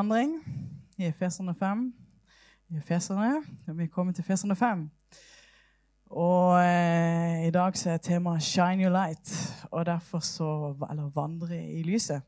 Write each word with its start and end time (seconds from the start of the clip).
Vandring 0.00 0.32
i 0.98 1.06
Efeserne 1.06 1.54
5. 1.54 1.94
I 2.70 2.76
Efeserne, 2.76 3.42
vi 3.66 3.86
kommer 3.86 4.12
til 4.12 4.22
Efeserne 4.22 4.56
5. 4.56 4.90
Og 6.10 6.64
eh, 6.64 7.46
i 7.46 7.50
dag 7.50 7.76
så 7.76 7.90
er 7.90 7.96
temaet 7.96 8.42
'Shine 8.42 8.84
your 8.84 8.92
light', 8.92 9.66
og 9.70 9.86
derfor 9.86 10.18
så 10.18 10.74
Eller 10.90 11.10
'vandre 11.10 11.70
i 11.70 11.82
lyset'. 11.82 12.20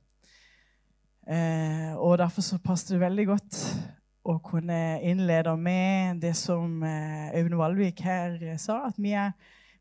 Eh, 1.32 1.96
og 1.96 2.18
derfor 2.18 2.40
så 2.40 2.58
passet 2.58 2.88
det 2.88 3.00
veldig 3.00 3.26
godt 3.26 3.76
å 4.24 4.38
kunne 4.38 5.00
innlede 5.02 5.56
med 5.56 6.20
det 6.20 6.36
som 6.36 6.82
eh, 6.82 7.38
Øyvind 7.38 7.54
Valvik 7.54 8.00
her 8.00 8.38
eh, 8.42 8.58
sa, 8.58 8.86
at 8.86 8.94
vi 8.98 9.10
er, 9.10 9.30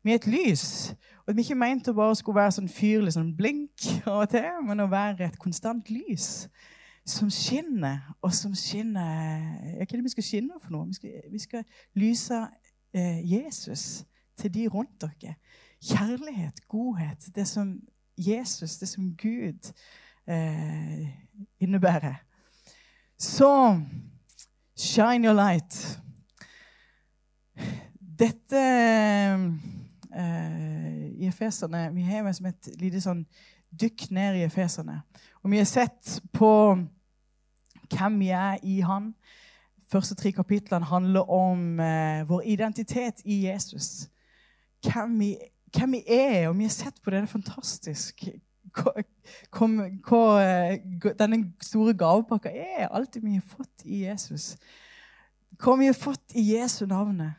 vi 0.02 0.10
er 0.10 0.14
et 0.14 0.26
lys. 0.26 0.96
Og 1.18 1.28
at 1.28 1.36
vi 1.36 1.40
ikke 1.40 1.54
mente 1.54 1.90
å 1.90 1.94
bare 1.94 2.14
skulle 2.14 2.40
være 2.40 2.50
sånn 2.50 2.68
fyrlig 2.68 3.12
sånn 3.12 3.36
blink 3.36 3.84
av 4.06 4.22
og 4.22 4.28
til, 4.28 4.64
men 4.64 4.80
å 4.80 4.86
være 4.86 5.26
et 5.26 5.38
konstant 5.38 5.90
lys 5.90 6.48
som 7.06 7.30
skinner, 7.30 8.16
og 8.22 8.34
som 8.34 8.54
skinner 8.54 9.40
Hva 9.76 9.82
er 9.82 9.96
det 9.96 10.04
vi 10.04 10.12
skal 10.14 10.26
skinne 10.26 10.60
for 10.62 10.74
noe? 10.74 10.86
Vi 10.86 10.94
skal, 10.94 11.10
vi 11.32 11.38
skal 11.42 11.64
lyse 11.98 12.38
eh, 12.94 13.32
Jesus 13.32 14.04
til 14.38 14.54
de 14.54 14.68
rundt 14.68 15.00
dere. 15.00 15.34
Kjærlighet, 15.82 16.68
godhet, 16.68 17.30
det 17.34 17.48
som 17.48 17.80
Jesus, 18.18 18.78
det 18.78 18.88
som 18.88 19.16
Gud 19.16 19.72
eh, 20.26 21.08
innebærer. 21.60 22.14
Så 23.18 23.80
shine 24.76 25.26
your 25.26 25.34
light. 25.34 26.00
Dette 28.18 28.58
eh, 28.58 29.38
i 31.18 31.26
Efeserne 31.26 31.94
Vi 31.94 32.02
har 32.02 32.18
jo 32.18 32.46
et 32.46 32.68
lite 32.78 33.00
sånn 33.00 33.26
dykk 33.80 34.10
ned 34.10 34.36
i 34.36 34.44
Efeserne. 34.46 35.02
Og 35.42 35.50
vi 35.50 35.58
har 35.58 35.68
sett 35.68 36.20
på 36.32 36.50
hvem 37.92 38.18
vi 38.20 38.28
er 38.28 38.58
i 38.62 38.80
Han. 38.80 39.14
første 39.92 40.14
tre 40.14 40.32
kapitlene 40.32 40.84
handler 40.88 41.30
om 41.30 41.80
eh, 41.80 42.28
vår 42.28 42.42
identitet 42.46 43.20
i 43.24 43.46
Jesus. 43.46 44.08
Hvem 44.86 45.18
vi, 45.18 45.36
hvem 45.76 45.92
vi, 45.92 46.02
er, 46.08 46.48
og 46.48 46.56
vi 46.58 46.64
har 46.64 46.70
sett 46.70 47.02
på 47.02 47.10
det. 47.10 47.20
Det 47.20 47.28
er 47.28 47.32
fantastisk. 47.32 48.24
Hva, 48.72 49.02
hva 50.08 51.12
denne 51.18 51.42
store 51.60 51.92
gavepakka 51.94 52.48
er. 52.48 52.88
Alt 52.88 53.20
vi 53.20 53.34
har 53.34 53.44
fått 53.44 53.84
i 53.84 54.04
Jesus. 54.06 54.56
Hva 55.60 55.76
vi 55.76 55.90
har 55.90 55.98
fått 55.98 56.32
i 56.34 56.46
Jesu 56.54 56.86
navnet. 56.86 57.36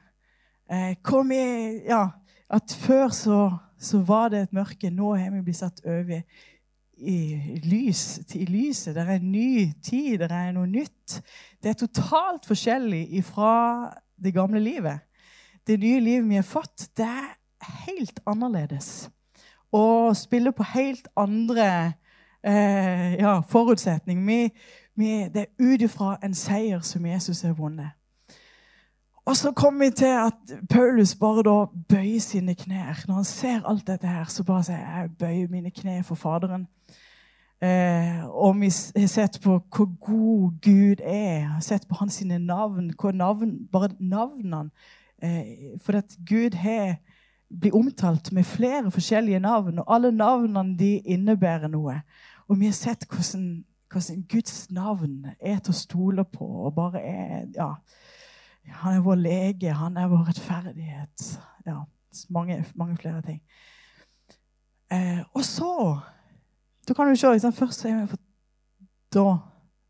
Eh, 0.69 0.93
vi, 1.27 1.41
ja, 1.87 2.09
at 2.49 2.77
før 2.79 3.09
så, 3.09 3.39
så 3.83 3.99
var 4.07 4.29
det 4.31 4.41
et 4.41 4.53
mørke. 4.55 4.89
Nå 4.89 5.13
har 5.19 5.31
vi 5.33 5.43
blitt 5.43 5.59
satt 5.59 5.81
over 5.85 6.21
i 6.97 7.59
lys, 7.63 8.19
i 8.35 8.45
lyset. 8.45 8.95
Det 8.95 9.03
er 9.03 9.15
en 9.17 9.31
ny 9.31 9.71
tid, 9.83 10.19
det 10.19 10.31
er 10.31 10.51
noe 10.55 10.69
nytt. 10.69 11.19
Det 11.63 11.73
er 11.73 11.79
totalt 11.79 12.45
forskjellig 12.47 13.23
fra 13.27 13.55
det 14.23 14.33
gamle 14.33 14.61
livet. 14.63 15.03
Det 15.67 15.79
nye 15.79 15.99
livet 15.99 16.29
vi 16.29 16.39
har 16.39 16.47
fått, 16.47 16.89
det 16.97 17.07
er 17.07 17.33
helt 17.87 18.19
annerledes. 18.27 19.09
Og 19.73 20.15
spiller 20.17 20.51
på 20.51 20.63
helt 20.75 21.07
andre 21.17 21.93
eh, 22.43 23.13
ja, 23.19 23.39
forutsetninger. 23.49 24.49
det 25.33 25.41
er 25.41 25.45
ut 25.59 25.81
ifra 25.81 26.17
en 26.23 26.33
seier 26.33 26.79
som 26.79 27.05
Jesus 27.05 27.41
har 27.41 27.53
vunnet. 27.53 27.91
Og 29.25 29.37
så 29.37 29.51
kommer 29.51 29.85
vi 29.85 29.91
til 29.91 30.05
at 30.05 30.67
Paulus 30.69 31.15
bare 31.15 31.43
da 31.47 31.65
bøyer 31.89 32.19
sine 32.19 32.55
knær. 32.55 33.05
Når 33.07 33.15
han 33.15 33.23
ser 33.23 33.67
alt 33.69 33.87
dette 33.87 34.07
her, 34.07 34.25
så 34.27 34.43
bare 34.43 34.63
sier 34.67 34.81
jeg 34.81 35.13
bøyer 35.19 35.51
mine 35.51 35.71
kne 35.71 36.01
for 36.03 36.19
Faderen. 36.19 36.67
Eh, 37.63 38.25
og 38.27 38.59
vi 38.59 38.67
har 38.99 39.07
sett 39.07 39.39
på 39.43 39.61
hvor 39.71 39.87
god 39.99 40.59
Gud 40.61 40.99
er. 41.03 41.39
har 41.53 41.61
sett 41.61 41.87
på 41.87 41.95
hans 41.95 42.21
navn. 42.23 42.91
Hvor 42.99 43.11
navn, 43.11 43.67
bare 43.71 43.89
navnene. 43.99 44.69
Eh, 45.23 45.79
for 45.79 45.97
at 45.97 46.17
Gud 46.27 46.53
har 46.53 46.99
blir 47.59 47.75
omtalt 47.75 48.31
med 48.31 48.43
flere 48.43 48.91
forskjellige 48.91 49.39
navn, 49.39 49.79
og 49.79 49.95
alle 49.95 50.11
navnene 50.11 50.77
de 50.77 50.97
innebærer 50.97 51.67
noe. 51.67 52.01
Og 52.47 52.59
vi 52.59 52.65
har 52.65 52.73
sett 52.73 53.05
hvordan, 53.09 53.63
hvordan 53.91 54.23
Guds 54.31 54.71
navn 54.71 55.25
er 55.39 55.59
til 55.59 55.73
å 55.73 55.77
stole 55.77 56.25
på. 56.25 56.45
og 56.65 56.75
bare 56.75 57.01
er, 57.01 57.45
ja, 57.55 57.73
Han 58.67 58.95
er 58.95 59.03
vår 59.03 59.15
lege, 59.15 59.73
han 59.73 59.97
er 59.97 60.07
vår 60.07 60.27
rettferdighet. 60.27 61.39
Ja, 61.65 61.83
mange, 62.29 62.65
mange 62.75 62.97
flere 62.97 63.21
ting. 63.21 63.41
Eh, 64.91 65.23
og 65.33 65.45
så 65.45 65.99
da 66.87 66.93
kan 66.93 67.07
du 67.07 67.15
se, 67.15 67.31
liksom, 67.31 67.53
Først 67.53 67.79
så 67.79 67.87
er 67.87 68.01
vi 68.01 68.07
for, 68.07 68.19
da, 69.13 69.37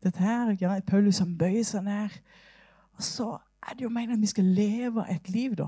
dette 0.02 0.20
her, 0.20 0.80
Paulus 0.86 1.16
som 1.16 1.38
bøyer 1.38 1.64
seg 1.66 1.84
ned. 1.84 2.08
Og 2.94 3.02
så 3.02 3.30
er 3.64 3.74
det 3.74 3.82
jo 3.82 3.88
meningen 3.90 4.18
at 4.18 4.22
vi 4.22 4.30
skal 4.30 4.44
leve 4.44 5.06
et 5.10 5.28
liv, 5.28 5.56
da. 5.56 5.66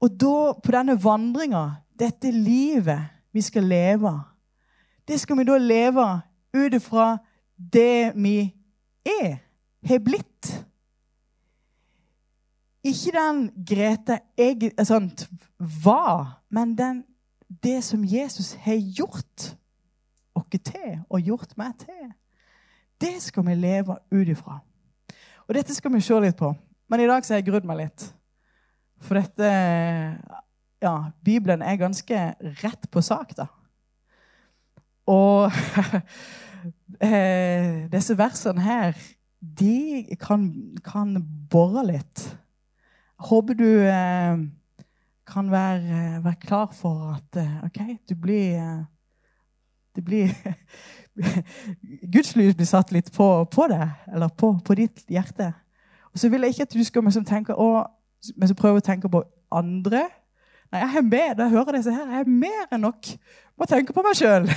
Og 0.00 0.10
da, 0.20 0.52
på 0.64 0.72
denne 0.74 0.96
vandringa, 1.04 1.66
dette 1.98 2.30
livet 2.30 3.10
vi 3.32 3.40
skal 3.40 3.62
leve, 3.62 4.12
det 5.08 5.20
skal 5.20 5.38
vi 5.38 5.44
da 5.44 5.58
leve 5.58 6.06
ut 6.54 6.74
ifra 6.74 7.16
det 7.56 8.12
vi 8.16 8.36
er, 9.06 9.36
har 9.86 10.02
blitt. 10.02 10.52
Ikke 12.82 13.12
den 13.14 13.50
Grete 13.66 14.18
jeg, 14.38 14.72
sånt, 14.84 15.28
var, 15.58 16.42
men 16.50 16.76
den 16.78 17.04
det 17.62 17.82
som 17.84 18.04
Jesus 18.04 18.54
har 18.64 18.80
gjort 18.96 19.56
oss 20.34 20.62
til 20.64 20.98
og 21.08 21.20
gjort 21.20 21.56
meg 21.56 21.76
til, 21.80 22.10
det 23.00 23.16
skal 23.22 23.46
vi 23.46 23.54
leve 23.54 23.96
ut 24.12 24.28
ifra. 24.28 24.58
Og 25.48 25.54
dette 25.56 25.74
skal 25.74 25.92
vi 25.92 26.00
se 26.04 26.18
litt 26.20 26.38
på. 26.38 26.52
Men 26.88 27.00
i 27.00 27.08
dag 27.08 27.24
så 27.24 27.34
har 27.34 27.42
jeg 27.42 27.48
grudd 27.50 27.66
meg 27.68 27.84
litt. 27.84 28.06
For 29.02 29.18
dette 29.18 29.52
Ja, 30.82 31.12
Bibelen 31.22 31.62
er 31.62 31.76
ganske 31.78 32.20
rett 32.62 32.88
på 32.90 33.00
sak, 33.00 33.36
da. 33.38 33.46
Og 35.06 35.52
eh, 37.06 37.86
disse 37.92 38.16
versene 38.18 38.64
her, 38.64 38.98
de 39.38 40.16
kan, 40.18 40.48
kan 40.82 41.14
bore 41.50 41.84
litt. 41.86 42.24
Håper 43.22 43.54
du 43.54 43.68
eh, 43.86 44.38
kan 45.26 45.50
være, 45.50 46.24
være, 46.24 46.34
klar 46.40 46.72
for 46.74 47.14
at 47.14 47.40
eh, 47.40 47.64
OK, 47.64 47.78
du 48.08 48.14
blir 48.14 48.56
eh, 48.58 48.84
Det 49.94 50.04
blir 50.04 50.28
Guds 52.14 52.36
lys 52.36 52.54
blir 52.54 52.66
satt 52.66 52.92
litt 52.92 53.12
på, 53.12 53.44
på 53.44 53.66
det, 53.68 53.90
eller 54.12 54.28
på, 54.28 54.58
på, 54.64 54.74
ditt 54.74 55.04
hjerte. 55.08 55.52
Og 56.12 56.18
så 56.18 56.28
vil 56.28 56.40
jeg 56.40 56.54
ikke 56.54 56.62
at 56.62 56.72
du 56.74 56.84
skal 56.84 57.04
liksom 57.04 57.24
tenke 57.28 57.54
å, 57.54 57.84
men 58.36 58.48
så 58.48 58.56
prøve 58.56 58.80
å 58.80 58.84
tenke 58.84 59.10
på 59.12 59.20
andre. 59.52 60.06
Nei, 60.72 60.80
jeg 60.80 60.96
er 60.96 61.04
mer, 61.04 61.34
da 61.36 61.44
jeg 61.44 61.52
hører 61.52 61.76
disse 61.76 61.92
her, 61.92 62.08
jeg 62.08 62.24
er 62.24 62.30
mer 62.32 62.72
enn 62.72 62.80
nok 62.86 63.10
med 63.12 63.66
å 63.66 63.68
tenke 63.68 63.92
på 63.92 64.04
meg 64.06 64.16
sjøl. 64.16 64.48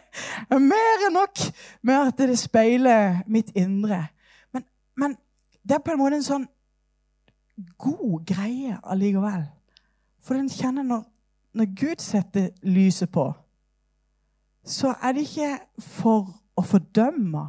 mer 0.72 1.04
enn 1.06 1.18
nok 1.18 1.44
med 1.84 1.98
at 1.98 2.24
det 2.24 2.38
speiler 2.40 3.20
mitt 3.28 3.52
indre. 3.52 4.06
Men, 4.56 4.64
men 4.96 5.18
det 5.60 5.76
er 5.76 5.84
på 5.84 5.92
en 5.92 6.00
måte 6.00 6.16
en 6.16 6.24
sånn 6.24 6.48
god 7.78 8.26
greie 8.26 8.78
allikevel. 8.82 9.44
For 10.20 10.34
den 10.34 10.48
kjenner 10.48 10.82
når, 10.82 11.04
når 11.54 11.70
Gud 11.80 12.02
setter 12.02 12.50
lyset 12.62 13.10
på, 13.10 13.32
så 14.64 14.94
er 15.02 15.12
det 15.16 15.24
ikke 15.28 15.58
for 15.80 16.28
å 16.56 16.62
fordømme. 16.62 17.46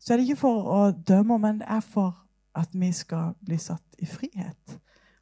Så 0.00 0.12
er 0.12 0.20
det 0.20 0.28
ikke 0.28 0.40
for 0.40 0.70
å 0.72 0.80
dømme, 0.90 1.38
men 1.38 1.60
det 1.60 1.68
er 1.68 1.82
for 1.84 2.16
at 2.56 2.72
vi 2.72 2.92
skal 2.92 3.34
bli 3.44 3.58
satt 3.60 3.98
i 3.98 4.08
frihet. 4.08 4.78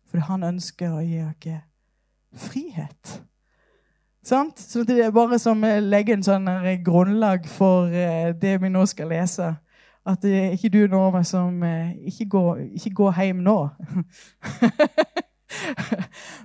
Fordi 0.08 0.24
han 0.30 0.46
ønsker 0.54 0.94
å 0.94 1.02
gi 1.04 1.22
oss 1.26 1.64
frihet. 2.38 3.18
Sant? 4.24 4.60
Så 4.60 4.84
det 4.84 4.98
er 5.04 5.14
bare 5.14 5.38
som 5.40 5.62
å 5.64 5.72
legge 5.80 6.14
en 6.14 6.24
sånn 6.24 6.48
grunnlag 6.84 7.46
for 7.48 7.88
eh, 7.92 8.34
det 8.36 8.58
vi 8.62 8.70
nå 8.72 8.84
skal 8.86 9.10
lese. 9.12 9.54
At 10.06 10.22
det 10.22 10.34
er 10.38 10.56
ikke 10.56 10.68
du 10.68 10.86
nå 10.86 11.22
som 11.22 11.62
eh, 11.62 11.92
Ikke 12.06 12.28
gå, 12.28 12.54
ikke 12.54 12.90
gå 12.90 13.12
hjem 13.12 13.42
nå. 13.44 13.68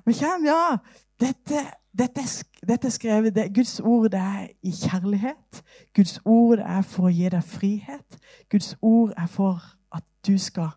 Men 0.06 0.16
kjenn, 0.16 0.46
ja, 0.48 0.78
dette, 1.20 1.64
dette, 1.98 2.22
dette, 2.68 2.88
er 2.88 2.92
skrevet 2.92 3.36
det, 3.36 3.56
Guds 3.56 3.80
ord 3.80 4.10
det 4.12 4.20
er 4.20 4.48
i 4.64 4.72
kjærlighet. 4.72 5.64
Guds 5.96 6.20
ord 6.26 6.60
er 6.60 6.82
for 6.82 7.10
å 7.10 7.14
gi 7.14 7.30
deg 7.30 7.44
frihet. 7.44 8.20
Guds 8.52 8.76
ord 8.82 9.14
er 9.18 9.28
for 9.32 9.64
at 9.94 10.04
du 10.28 10.38
skal 10.38 10.72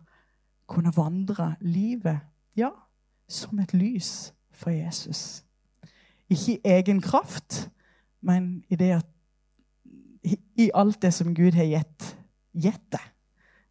kunne 0.67 0.91
vandre 0.95 1.55
livet 1.61 2.19
ja, 2.57 2.71
som 3.29 3.59
et 3.59 3.73
lys 3.73 4.33
for 4.51 4.69
Jesus. 4.69 5.43
Ikke 6.29 6.57
i 6.57 6.73
egen 6.77 7.01
kraft, 7.01 7.69
men 8.21 8.63
i, 8.69 8.75
det 8.75 8.91
at, 8.99 9.07
i 10.55 10.69
alt 10.75 11.01
det 11.01 11.13
som 11.13 11.35
Gud 11.35 11.55
har 11.55 11.69
gitt, 11.69 12.13
deg. 12.91 13.09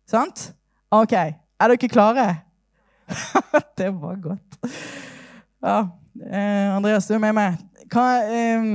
Sant? 0.07 0.51
OK. 0.91 1.13
Er 1.13 1.73
dere 1.73 1.89
klare? 1.91 2.27
det 3.79 3.91
var 3.95 4.21
godt. 4.23 4.59
Ja, 5.63 5.79
eh, 6.27 6.77
Andreas, 6.77 7.07
du 7.07 7.15
er 7.15 7.23
med 7.23 7.35
meg. 7.37 7.59
Hva, 7.93 8.07
eh, 8.27 8.67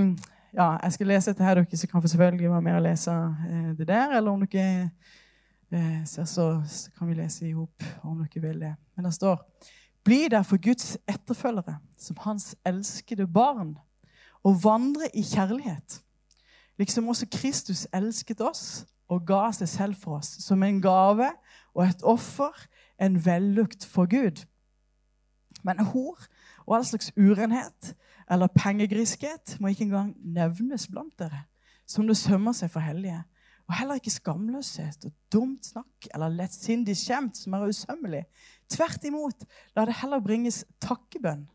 ja, 0.53 0.77
Jeg 0.83 0.93
skal 0.93 1.07
lese 1.07 1.31
dette 1.31 1.43
dere, 1.43 1.77
så 1.77 1.87
kan 1.87 2.07
selvfølgelig 2.07 2.49
være 2.49 2.61
med 2.61 2.75
og 2.75 2.81
lese 2.81 3.11
eh, 3.11 3.77
det 3.77 3.87
der. 3.87 4.17
Eller 4.17 4.31
om 4.31 4.45
dere 4.45 4.89
eh, 5.71 6.05
ser, 6.05 6.25
så, 6.25 6.63
så 6.67 6.91
kan 6.97 7.07
vi 7.07 7.13
lese 7.13 7.47
i 7.47 7.53
hop 7.53 7.83
om 8.03 8.17
dere 8.19 8.41
vil 8.41 8.59
det. 8.59 8.75
Men 8.95 9.05
det 9.05 9.13
står 9.13 9.39
Bli 10.03 10.27
derfor 10.31 10.57
Guds 10.57 10.97
etterfølgere, 11.07 11.77
som 11.97 12.17
hans 12.19 12.55
elskede 12.65 13.27
barn, 13.27 13.75
og 14.43 14.63
vandre 14.63 15.05
i 15.13 15.21
kjærlighet. 15.21 16.01
Liksom 16.79 17.07
også 17.07 17.27
Kristus 17.31 17.87
elsket 17.93 18.41
oss 18.41 18.85
og 19.11 19.25
ga 19.27 19.49
seg 19.55 19.69
selv 19.69 19.99
for 19.99 20.21
oss, 20.21 20.37
som 20.43 20.63
en 20.63 20.79
gave 20.83 21.27
og 21.75 21.83
et 21.85 22.03
offer, 22.07 22.55
en 23.01 23.17
vellukt 23.25 23.85
for 23.87 24.09
Gud. 24.09 24.45
Men 25.67 25.83
hor 25.91 26.19
og 26.65 26.77
all 26.77 26.87
slags 26.87 27.11
urenhet 27.17 27.93
eller 28.31 28.51
pengegriskhet 28.55 29.57
må 29.59 29.71
ikke 29.71 29.89
engang 29.89 30.13
nevnes 30.23 30.87
blant 30.87 31.13
dere, 31.19 31.43
som 31.85 32.07
det 32.07 32.17
sømmer 32.17 32.55
seg 32.55 32.71
for 32.71 32.83
hellige. 32.85 33.19
Og 33.69 33.75
heller 33.77 33.99
ikke 33.99 34.13
skamløshet 34.13 35.05
og 35.07 35.13
dumt 35.31 35.67
snakk 35.69 36.07
eller 36.13 36.33
lettsindig 36.33 36.95
skjemt 36.99 37.37
som 37.39 37.55
er 37.55 37.67
usømmelig. 37.69 38.23
Tvert 38.71 39.05
imot, 39.07 39.45
la 39.75 39.85
det 39.87 39.99
heller 40.01 40.23
bringes 40.23 40.63
takkebønn. 40.83 41.45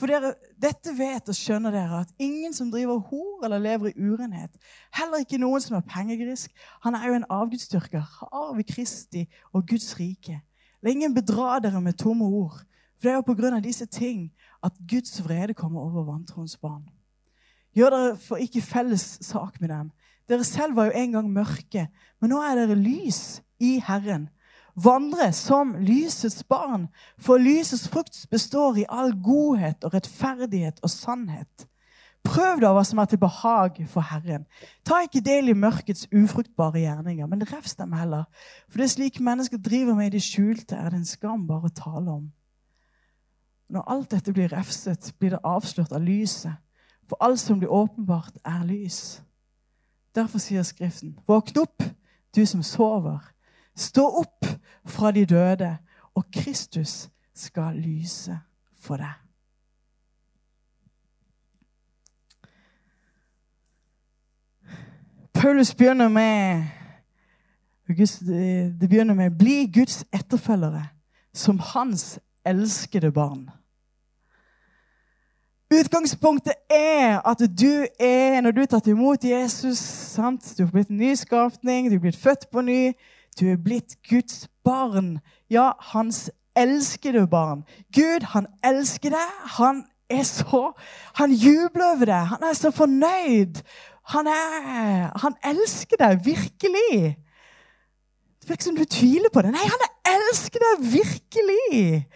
For 0.00 0.08
dere, 0.08 0.32
dette 0.60 0.94
vet 0.96 1.28
og 1.28 1.36
skjønner 1.36 1.74
dere, 1.74 2.00
at 2.02 2.14
ingen 2.22 2.54
som 2.56 2.70
driver 2.72 3.02
hor 3.10 3.44
eller 3.44 3.60
lever 3.62 3.92
i 3.92 4.06
urenhet, 4.08 4.54
heller 4.96 5.22
ikke 5.22 5.40
noen 5.40 5.62
som 5.62 5.76
er 5.76 5.84
pengegrisk, 5.88 6.50
han 6.84 6.96
er 6.96 7.10
jo 7.10 7.18
en 7.18 7.28
avgudsdyrker, 7.30 8.08
arv 8.32 8.62
i 8.62 8.66
Kristi 8.66 9.26
og 9.52 9.66
Guds 9.68 9.92
rike. 10.00 10.40
La 10.82 10.90
ingen 10.90 11.14
bedra 11.14 11.60
dere 11.62 11.80
med 11.84 12.00
tomme 12.00 12.24
ord, 12.24 12.62
for 12.96 13.08
det 13.08 13.12
er 13.12 13.20
jo 13.20 13.28
på 13.28 13.36
grunn 13.38 13.58
av 13.58 13.64
disse 13.64 13.86
ting 13.86 14.30
at 14.64 14.74
Guds 14.88 15.20
vrede 15.22 15.54
kommer 15.58 15.84
over 15.84 16.08
vantroens 16.08 16.56
barn. 16.56 16.86
Gjør 17.76 17.94
dere 17.94 18.16
for 18.20 18.42
ikke 18.42 18.64
felles 18.64 19.04
sak 19.24 19.60
med 19.60 19.70
dem. 19.72 19.90
Dere 20.28 20.44
selv 20.44 20.76
var 20.76 20.88
jo 20.88 20.96
en 20.96 21.16
gang 21.18 21.30
mørke, 21.32 21.86
men 22.20 22.32
nå 22.32 22.40
er 22.44 22.62
dere 22.62 22.78
lys 22.78 23.42
i 23.62 23.76
Herren. 23.82 24.28
Vandre 24.74 25.32
som 25.36 25.74
lysets 25.84 26.44
barn, 26.48 26.86
for 27.20 27.36
lysets 27.36 27.88
frukt 27.92 28.16
består 28.30 28.78
i 28.80 28.86
all 28.88 29.12
godhet 29.22 29.84
og 29.84 29.94
rettferdighet 29.94 30.80
og 30.82 30.90
sannhet. 30.90 31.66
Prøv 32.24 32.60
da 32.62 32.70
hva 32.72 32.84
som 32.86 33.00
er 33.02 33.08
til 33.10 33.18
behag 33.18 33.80
for 33.90 34.06
Herren. 34.06 34.44
Ta 34.86 35.00
ikke 35.02 35.24
del 35.26 35.50
i 35.50 35.56
mørkets 35.58 36.06
ufruktbare 36.14 36.84
gjerninger, 36.84 37.26
men 37.26 37.42
refs 37.50 37.74
dem 37.74 37.92
heller. 37.98 38.28
For 38.70 38.78
det 38.78 38.92
slike 38.94 39.22
mennesker 39.22 39.58
driver 39.58 39.98
med 39.98 40.12
i 40.12 40.14
det 40.16 40.22
skjulte, 40.22 40.78
er 40.78 40.94
det 40.94 41.02
en 41.02 41.08
skam 41.08 41.48
bare 41.48 41.68
å 41.68 41.74
tale 41.74 42.14
om. 42.14 42.30
Når 43.72 43.88
alt 43.90 44.10
dette 44.14 44.32
blir 44.32 44.52
refset, 44.54 45.10
blir 45.18 45.34
det 45.34 45.42
avslørt 45.44 45.92
av 45.92 46.04
lyset. 46.04 46.54
For 47.10 47.18
alt 47.20 47.40
som 47.42 47.58
blir 47.58 47.72
åpenbart, 47.72 48.38
er 48.44 48.64
lys. 48.68 49.20
Derfor 50.14 50.38
sier 50.38 50.62
Skriften, 50.62 51.16
våkn 51.26 51.58
opp, 51.64 51.84
du 52.36 52.44
som 52.46 52.62
sover. 52.62 53.31
Stå 53.76 54.06
opp 54.06 54.46
fra 54.86 55.10
de 55.10 55.24
døde, 55.26 55.76
og 56.14 56.24
Kristus 56.32 57.08
skal 57.34 57.76
lyse 57.76 58.38
for 58.80 59.00
deg. 59.00 59.12
Paulus 65.34 65.74
begynner 65.74 66.08
med 66.08 66.64
det 67.92 68.88
begynner 68.88 69.14
med 69.14 69.30
'bli 69.30 69.66
Guds 69.74 70.04
etterfølgere 70.12 70.86
som 71.34 71.58
hans 71.58 72.20
elskede 72.44 73.12
barn'. 73.12 73.50
Utgangspunktet 75.80 76.52
er 76.70 77.28
at 77.28 77.38
du 77.60 77.86
er, 78.00 78.40
når 78.40 78.50
du 78.50 78.60
er 78.60 78.66
tatt 78.66 78.86
imot 78.86 79.24
Jesus 79.24 79.78
sant? 79.78 80.54
Du 80.58 80.64
har 80.64 80.70
blitt 80.70 80.88
en 80.88 80.96
ny 80.96 81.14
skapning, 81.14 81.90
du 81.90 81.94
er 81.94 82.00
blitt 82.00 82.16
født 82.16 82.50
på 82.52 82.60
ny. 82.60 82.92
Du 83.40 83.46
er 83.48 83.56
blitt 83.56 83.96
Guds 84.08 84.48
barn. 84.64 85.18
Ja, 85.50 85.72
hans 85.92 86.30
elskede 86.56 87.26
barn. 87.26 87.64
Gud, 87.94 88.26
han 88.34 88.46
elsker 88.64 89.10
deg. 89.10 89.40
Han 89.58 89.84
er 90.10 90.22
så 90.22 90.72
Han 91.14 91.32
jubler 91.32 91.94
over 91.94 92.04
deg. 92.04 92.26
Han 92.34 92.42
er 92.42 92.52
så 92.52 92.70
fornøyd. 92.70 93.62
Han, 94.12 94.26
er, 94.26 95.18
han 95.22 95.34
elsker 95.44 95.96
deg 95.96 96.24
virkelig. 96.24 97.16
Det 98.42 98.48
virker 98.48 98.64
som 98.64 98.76
du 98.76 98.84
tviler 98.84 99.30
på 99.32 99.42
det. 99.42 99.52
Nei, 99.54 99.66
han 99.70 99.84
elsker 100.16 100.58
deg 100.64 100.86
virkelig! 100.92 102.06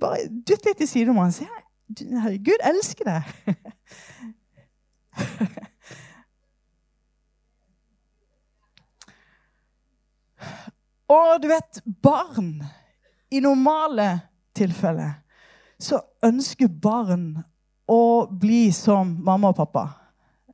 Bare 0.00 0.24
dytt 0.48 0.64
litt 0.64 1.08
om 1.12 1.20
han. 1.20 1.34
Gud 2.40 2.64
elsker 2.64 3.04
deg. 3.04 3.22
Og 11.08 11.42
du 11.42 11.48
vet, 11.48 11.80
barn 12.02 12.58
I 13.30 13.40
normale 13.40 14.10
tilfeller 14.56 15.16
så 15.78 16.00
ønsker 16.26 16.68
barn 16.68 17.36
å 17.88 18.26
bli 18.26 18.68
som 18.74 19.12
mamma 19.24 19.52
og 19.52 19.60
pappa. 19.60 19.84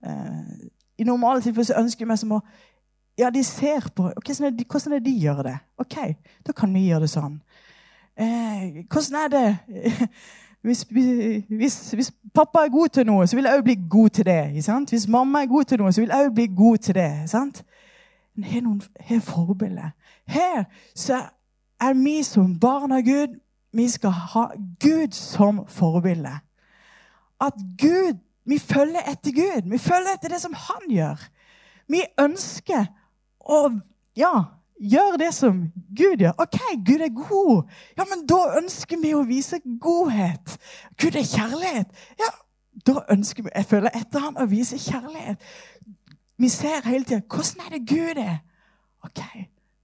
Eh, 0.05 0.69
I 1.01 1.07
normale 1.09 1.41
tilfeller 1.43 1.71
så 1.71 1.81
ønsker 1.81 2.09
vi 2.09 2.21
som 2.21 2.39
å 2.39 2.45
Ja, 3.17 3.29
de 3.31 3.45
ser 3.47 3.85
på 3.95 4.09
Hvordan 4.11 4.47
er 4.49 4.51
det, 4.51 4.67
hvordan 4.67 4.93
er 4.93 4.99
det 4.99 5.07
de 5.07 5.19
gjør 5.23 5.43
det? 5.47 5.59
OK, 5.79 5.97
da 6.47 6.53
kan 6.53 6.73
vi 6.75 6.89
gjøre 6.89 7.07
det 7.07 7.13
sånn. 7.13 7.37
Eh, 8.17 8.83
hvordan 8.91 9.21
er 9.23 9.29
det 9.31 9.47
hvis, 10.65 10.83
hvis, 11.49 11.91
hvis, 11.93 12.13
pappa 12.35 12.65
er 12.65 12.73
god 12.73 12.89
til 12.89 13.07
noe, 13.07 13.27
så 13.27 13.37
vil 13.37 13.47
jeg 13.47 13.59
òg 13.59 13.65
bli 13.65 13.77
god 13.91 14.11
til 14.19 14.27
det. 14.27 14.43
Hvis 14.91 15.09
mamma 15.09 15.43
er 15.43 15.51
god 15.51 15.65
til 15.65 15.79
noe, 15.79 15.93
så 15.93 16.01
vil 16.01 16.11
jeg 16.11 16.27
òg 16.27 16.35
bli 16.35 16.47
god 16.57 16.79
til 16.79 16.95
det. 16.95 17.11
Sant? 17.31 17.63
Men 18.35 18.51
har 18.51 18.65
noen 18.67 18.83
har 19.01 19.21
forbilder. 19.23 19.91
Her 20.27 20.65
så 20.95 21.23
er 21.81 21.95
vi 21.99 22.23
som 22.27 22.59
barn 22.61 22.93
av 22.93 23.05
Gud 23.07 23.41
vi 23.75 23.89
skal 23.91 24.11
ha 24.11 24.45
Gud 24.81 25.15
som 25.15 25.65
forbilde. 25.69 26.39
At 27.41 27.55
Gud 27.79 28.21
Vi 28.47 28.59
følger 28.59 29.01
etter 29.09 29.33
Gud. 29.33 29.71
Vi 29.71 29.79
følger 29.79 30.13
etter 30.15 30.29
det 30.29 30.41
som 30.41 30.53
han 30.53 30.83
gjør. 30.93 31.21
Vi 31.89 32.03
ønsker 32.21 32.91
å 33.41 33.61
ja, 34.17 34.33
gjøre 34.77 35.21
det 35.23 35.31
som 35.33 35.63
Gud 35.97 36.21
gjør. 36.21 36.35
OK, 36.45 36.59
Gud 36.85 37.01
er 37.07 37.15
god. 37.17 37.71
Ja, 37.97 38.05
men 38.11 38.27
da 38.29 38.59
ønsker 38.59 39.01
vi 39.01 39.15
å 39.17 39.25
vise 39.25 39.63
godhet. 39.81 40.59
Gud 41.01 41.17
er 41.17 41.25
kjærlighet. 41.25 41.97
Ja, 42.21 42.29
da 42.85 43.07
ønsker 43.17 43.47
vi 43.47 43.55
Jeg 43.55 43.71
følger 43.71 43.97
etter 43.97 44.27
han 44.27 44.37
å 44.37 44.45
vise 44.51 44.77
kjærlighet. 44.77 45.41
Vi 46.39 46.49
ser 46.49 46.89
hele 46.89 47.05
tida 47.05 47.21
hvordan 47.31 47.67
er 47.67 47.79
det 47.79 47.89
Gud 47.89 48.21
er. 48.23 48.39
OK, 49.05 49.21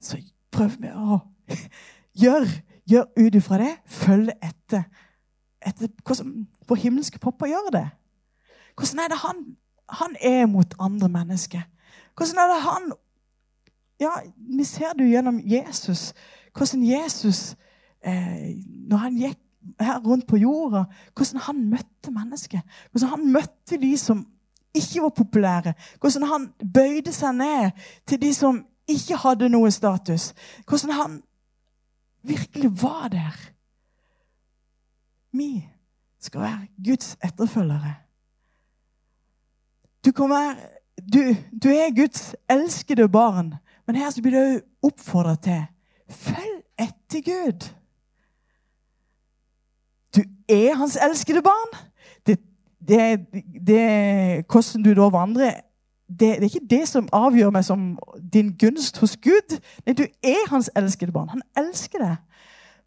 så 0.01 0.19
prøver 0.51 0.77
vi 0.81 0.91
å 0.97 1.21
gjøre 2.23 2.49
gjør 2.91 3.05
ut 3.17 3.35
ifra 3.35 3.59
det. 3.61 3.75
Følg 3.87 4.33
etter, 4.43 4.87
etter 5.67 5.91
hvordan 6.07 6.47
vår 6.69 6.81
himmelske 6.85 7.21
pappa 7.23 7.49
gjør 7.51 7.71
det. 7.75 7.87
Hvordan 8.79 9.05
er 9.05 9.13
det 9.13 9.21
han, 9.25 9.45
han 10.01 10.17
er 10.21 10.47
mot 10.51 10.75
andre 10.81 11.09
mennesker? 11.09 11.63
Hvordan 12.17 12.43
er 12.43 12.53
det 12.55 12.65
han 12.67 12.93
Ja, 14.01 14.15
vi 14.57 14.65
ser 14.65 14.95
det 14.97 15.05
jo 15.05 15.13
gjennom 15.13 15.41
Jesus. 15.45 16.15
Hvordan 16.57 16.83
Jesus, 16.87 17.57
eh, 18.01 18.57
når 18.89 18.97
han 18.97 19.17
gikk 19.17 19.41
her 19.81 19.99
rundt 20.01 20.27
på 20.27 20.39
jorda, 20.41 20.87
hvordan 21.17 21.41
han 21.45 21.59
møtte 21.69 22.11
mennesker. 22.11 22.61
Hvordan 22.91 23.09
han 23.09 23.33
møtte 23.33 23.77
de 23.77 23.91
som 24.01 24.25
ikke 24.75 25.03
var 25.03 25.09
populære. 25.09 25.75
Hvordan 26.01 26.23
han 26.23 26.53
bøyde 26.75 27.13
seg 27.13 27.35
ned 27.35 27.71
til 28.07 28.23
de 28.23 28.35
som 28.35 28.65
ikke 28.89 29.17
hadde 29.17 29.49
noe 29.49 29.71
status. 29.71 30.33
Hvordan 30.69 30.95
han 30.97 31.23
virkelig 32.23 32.71
var 32.83 33.09
der. 33.09 33.37
Vi 35.33 35.69
skal 36.21 36.41
være 36.41 36.69
Guds 36.85 37.17
etterfølgere. 37.25 37.95
Du, 40.05 40.13
være, 40.29 40.57
du, 41.13 41.21
du 41.63 41.69
er 41.69 41.97
Guds 41.97 42.35
elskede 42.51 43.09
barn, 43.09 43.55
men 43.87 43.97
her 43.97 44.11
så 44.11 44.23
blir 44.23 44.39
du 44.39 44.61
oppfordra 44.83 45.35
til 45.37 45.67
følg 46.11 46.63
etter 46.81 47.23
Gud. 47.23 47.69
Du 50.17 50.23
er 50.49 50.75
hans 50.75 50.97
elskede 50.97 51.43
barn. 51.43 51.90
Det, 52.91 53.03
det, 53.67 53.83
hvordan 54.51 54.83
du 54.83 54.95
da 54.99 55.07
vandrer, 55.15 55.61
det, 56.11 56.19
det, 56.19 56.39
er 56.39 56.49
ikke 56.51 56.71
det 56.71 56.89
som 56.91 57.09
avgjør 57.15 57.53
meg 57.55 57.65
som 57.65 57.85
din 58.33 58.51
gunst 58.59 58.99
hos 58.99 59.15
Gud. 59.23 59.55
Nei, 59.87 59.95
du 59.95 60.03
er 60.27 60.49
hans 60.51 60.71
elskede 60.77 61.15
barn. 61.15 61.31
Han 61.31 61.45
elsker 61.59 62.03
deg. 62.03 62.17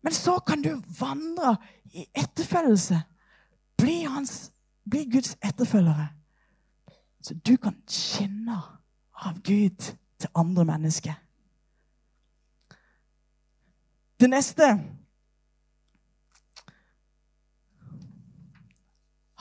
Men 0.04 0.16
så 0.16 0.36
kan 0.44 0.62
du 0.62 0.76
vandre 1.00 1.56
i 1.96 2.04
etterfølgelse. 2.20 3.00
Bli, 3.80 4.02
hans, 4.04 4.52
bli 4.90 5.06
Guds 5.12 5.38
etterfølgere. 5.40 6.10
Så 7.24 7.38
du 7.48 7.56
kan 7.58 7.78
skinne 7.88 8.60
av 9.24 9.40
Gud 9.48 9.94
til 10.20 10.30
andre 10.36 10.66
mennesker. 10.66 11.16
Det 14.20 14.30
neste 14.30 14.68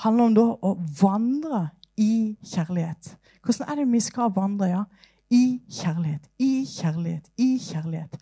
handler 0.02 0.28
om 0.28 0.36
da 0.36 0.46
å 0.62 0.72
vandre 1.00 1.62
i 2.00 2.36
kjærlighet. 2.44 3.16
Hvordan 3.42 3.68
er 3.68 3.80
det 3.80 3.90
vi 3.92 4.00
skal 4.00 4.32
vandre? 4.34 4.70
ja? 4.70 4.84
I 5.32 5.60
kjærlighet, 5.70 6.28
i 6.38 6.66
kjærlighet, 6.68 7.30
i 7.38 7.58
kjærlighet. 7.58 8.18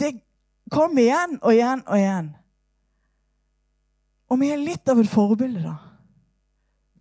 Det 0.00 0.12
kommer 0.70 1.02
igjen 1.02 1.38
og 1.42 1.52
igjen 1.54 1.84
og 1.86 1.98
igjen. 1.98 2.30
Og 4.32 4.40
vi 4.40 4.50
er 4.50 4.62
litt 4.62 4.88
av 4.90 4.98
et 4.98 5.10
forbilde, 5.10 5.62
da. 5.62 5.76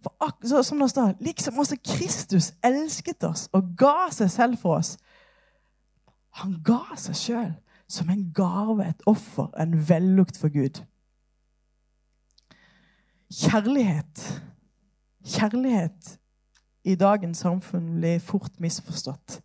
For, 0.04 0.34
så, 0.44 0.60
som 0.68 0.82
det 0.84 0.90
står, 0.92 1.14
liksom 1.24 1.60
også 1.64 1.80
Kristus 1.80 2.52
elsket 2.66 3.24
oss 3.24 3.48
og 3.56 3.72
ga 3.80 4.10
seg 4.12 4.32
selv 4.32 4.60
for 4.60 4.82
oss. 4.82 4.98
Han 6.42 6.58
ga 6.66 6.98
seg 7.00 7.16
sjøl 7.16 7.54
som 7.88 8.10
en 8.12 8.26
gave, 8.36 8.84
et 8.84 9.06
offer, 9.08 9.48
en 9.60 9.78
vellukt 9.90 10.38
for 10.40 10.52
Gud. 10.52 10.82
Kjærlighet 13.34 14.44
Kjærlighet 15.26 16.20
i 16.84 16.96
dagens 16.96 17.38
samfunn 17.38 17.96
blir 17.96 18.20
fort 18.20 18.60
misforstått. 18.60 19.40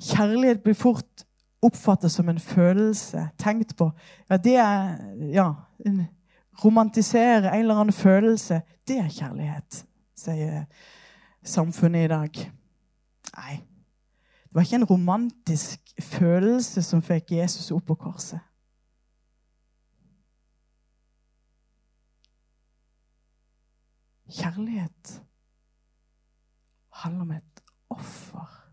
Kjærlighet 0.00 0.62
blir 0.64 0.74
fort 0.74 1.24
oppfattet 1.62 2.12
som 2.12 2.28
en 2.28 2.40
følelse, 2.40 3.28
tenkt 3.38 3.76
på. 3.76 3.90
Ja, 4.30 4.36
det 4.36 4.56
er 4.56 4.96
ja, 5.32 5.50
en 5.86 6.06
romantisere 6.64 7.52
en 7.52 7.60
eller 7.60 7.82
annen 7.82 7.92
følelse, 7.92 8.62
det 8.88 8.98
er 8.98 9.12
kjærlighet, 9.12 9.84
sier 10.16 10.64
samfunnet 11.44 12.08
i 12.08 12.12
dag. 12.14 12.40
Nei. 13.36 13.60
Det 14.48 14.56
var 14.56 14.66
ikke 14.66 14.80
en 14.80 14.90
romantisk 14.90 15.92
følelse 16.02 16.82
som 16.82 17.04
fikk 17.04 17.36
Jesus 17.36 17.70
opp 17.76 17.86
på 17.92 18.00
korset. 18.08 18.40
Kjærlighet 24.30 25.22
handler 26.92 27.20
om 27.20 27.30
et 27.30 27.62
offer. 27.90 28.72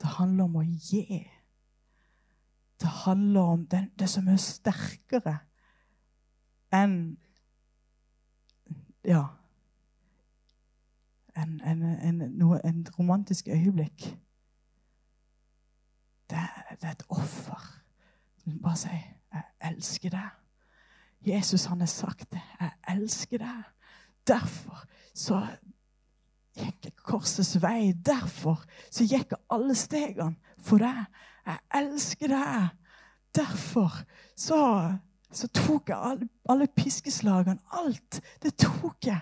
Det 0.00 0.06
handler 0.06 0.44
om 0.44 0.56
å 0.56 0.62
gi. 0.62 1.26
Det 2.80 2.88
handler 3.04 3.40
om 3.40 3.66
det, 3.66 3.88
det 3.98 4.08
som 4.10 4.28
er 4.28 4.36
sterkere 4.42 5.38
enn 6.74 7.16
Ja. 9.08 9.24
En, 11.38 11.60
en, 11.64 11.82
en, 11.82 12.22
en 12.64 12.86
romantisk 12.98 13.48
øyeblikk. 13.48 14.02
Det, 16.30 16.42
det, 16.80 16.82
er 16.82 16.90
et 16.90 17.04
offer. 17.08 17.62
Bare 18.62 18.76
si 18.76 18.88
'Jeg 18.88 19.44
elsker 19.60 20.10
deg'. 20.10 20.34
Jesus 21.26 21.64
han 21.64 21.80
har 21.80 21.86
sagt 21.86 22.30
det. 22.30 22.40
'Jeg 22.60 22.72
elsker 22.88 23.38
deg'. 23.38 23.77
Derfor 24.28 24.84
så 25.14 25.40
gikk 26.58 26.88
jeg 26.88 26.96
korsets 27.02 27.56
vei. 27.62 27.92
Derfor 27.92 28.62
så 28.90 29.06
gikk 29.06 29.34
jeg 29.34 29.44
alle 29.54 29.76
stegene 29.78 30.54
for 30.60 30.82
deg. 30.82 31.04
Jeg 31.48 31.60
elsker 31.80 32.34
deg. 32.34 32.72
Derfor 33.36 34.02
så 34.36 34.62
så 35.32 35.48
tok 35.52 35.90
jeg 35.90 35.98
alle, 35.98 36.28
alle 36.48 36.66
piskeslagene. 36.72 37.60
Alt. 37.76 38.20
Det 38.42 38.54
tok 38.56 39.06
jeg. 39.06 39.20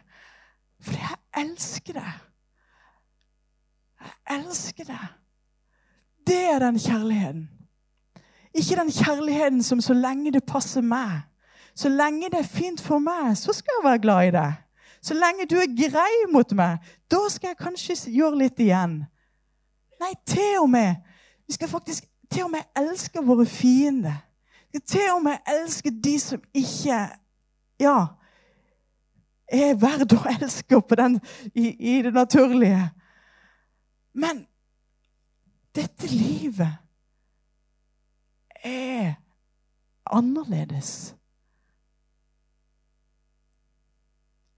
Fordi 0.81 1.01
jeg 1.03 1.43
elsker 1.43 1.99
deg. 1.99 2.13
Jeg 4.07 4.39
elsker 4.39 4.87
deg. 4.87 5.07
Det 6.27 6.43
er 6.53 6.63
den 6.63 6.79
kjærligheten. 6.79 7.49
Ikke 8.55 8.77
den 8.79 8.91
kjærligheten 8.91 9.63
som 9.63 9.81
så 9.81 9.95
lenge 9.95 10.33
det 10.33 10.47
passer 10.49 10.81
meg, 10.81 11.27
så 11.77 11.91
lenge 11.93 12.31
det 12.33 12.39
er 12.41 12.49
fint 12.49 12.81
for 12.81 13.03
meg, 13.05 13.35
så 13.37 13.53
skal 13.53 13.77
jeg 13.79 13.85
være 13.85 14.01
glad 14.01 14.29
i 14.29 14.31
deg. 14.33 14.55
Så 15.07 15.15
lenge 15.15 15.47
du 15.47 15.55
er 15.61 15.71
grei 15.71 16.27
mot 16.33 16.53
meg, 16.59 16.83
da 17.11 17.21
skal 17.31 17.53
jeg 17.53 17.61
kanskje 17.61 17.99
gjøre 18.11 18.41
litt 18.43 18.61
igjen. 18.63 19.05
Nei, 20.03 20.13
til 20.27 20.65
og 20.65 20.71
med. 20.73 20.97
Vi 21.47 21.55
skal 21.55 21.71
faktisk 21.71 22.09
til 22.33 22.49
og 22.49 22.57
med 22.57 22.67
elske 22.77 23.23
våre 23.23 23.47
fiender 23.47 24.27
skal 24.77 24.99
til 24.99 25.13
og 25.15 25.23
med 25.25 25.37
elske 25.49 25.91
de 26.05 26.21
som 26.21 26.43
ikke 26.55 26.99
ja, 27.81 28.07
er 29.49 29.77
verdt 29.79 30.13
å 30.13 30.23
elske 30.29 30.81
den, 30.97 31.21
i, 31.55 31.97
i 31.97 32.03
det 32.03 32.13
naturlige. 32.13 32.91
Men 34.13 34.47
dette 35.75 36.09
livet 36.09 36.77
er 38.65 39.15
annerledes. 40.07 41.15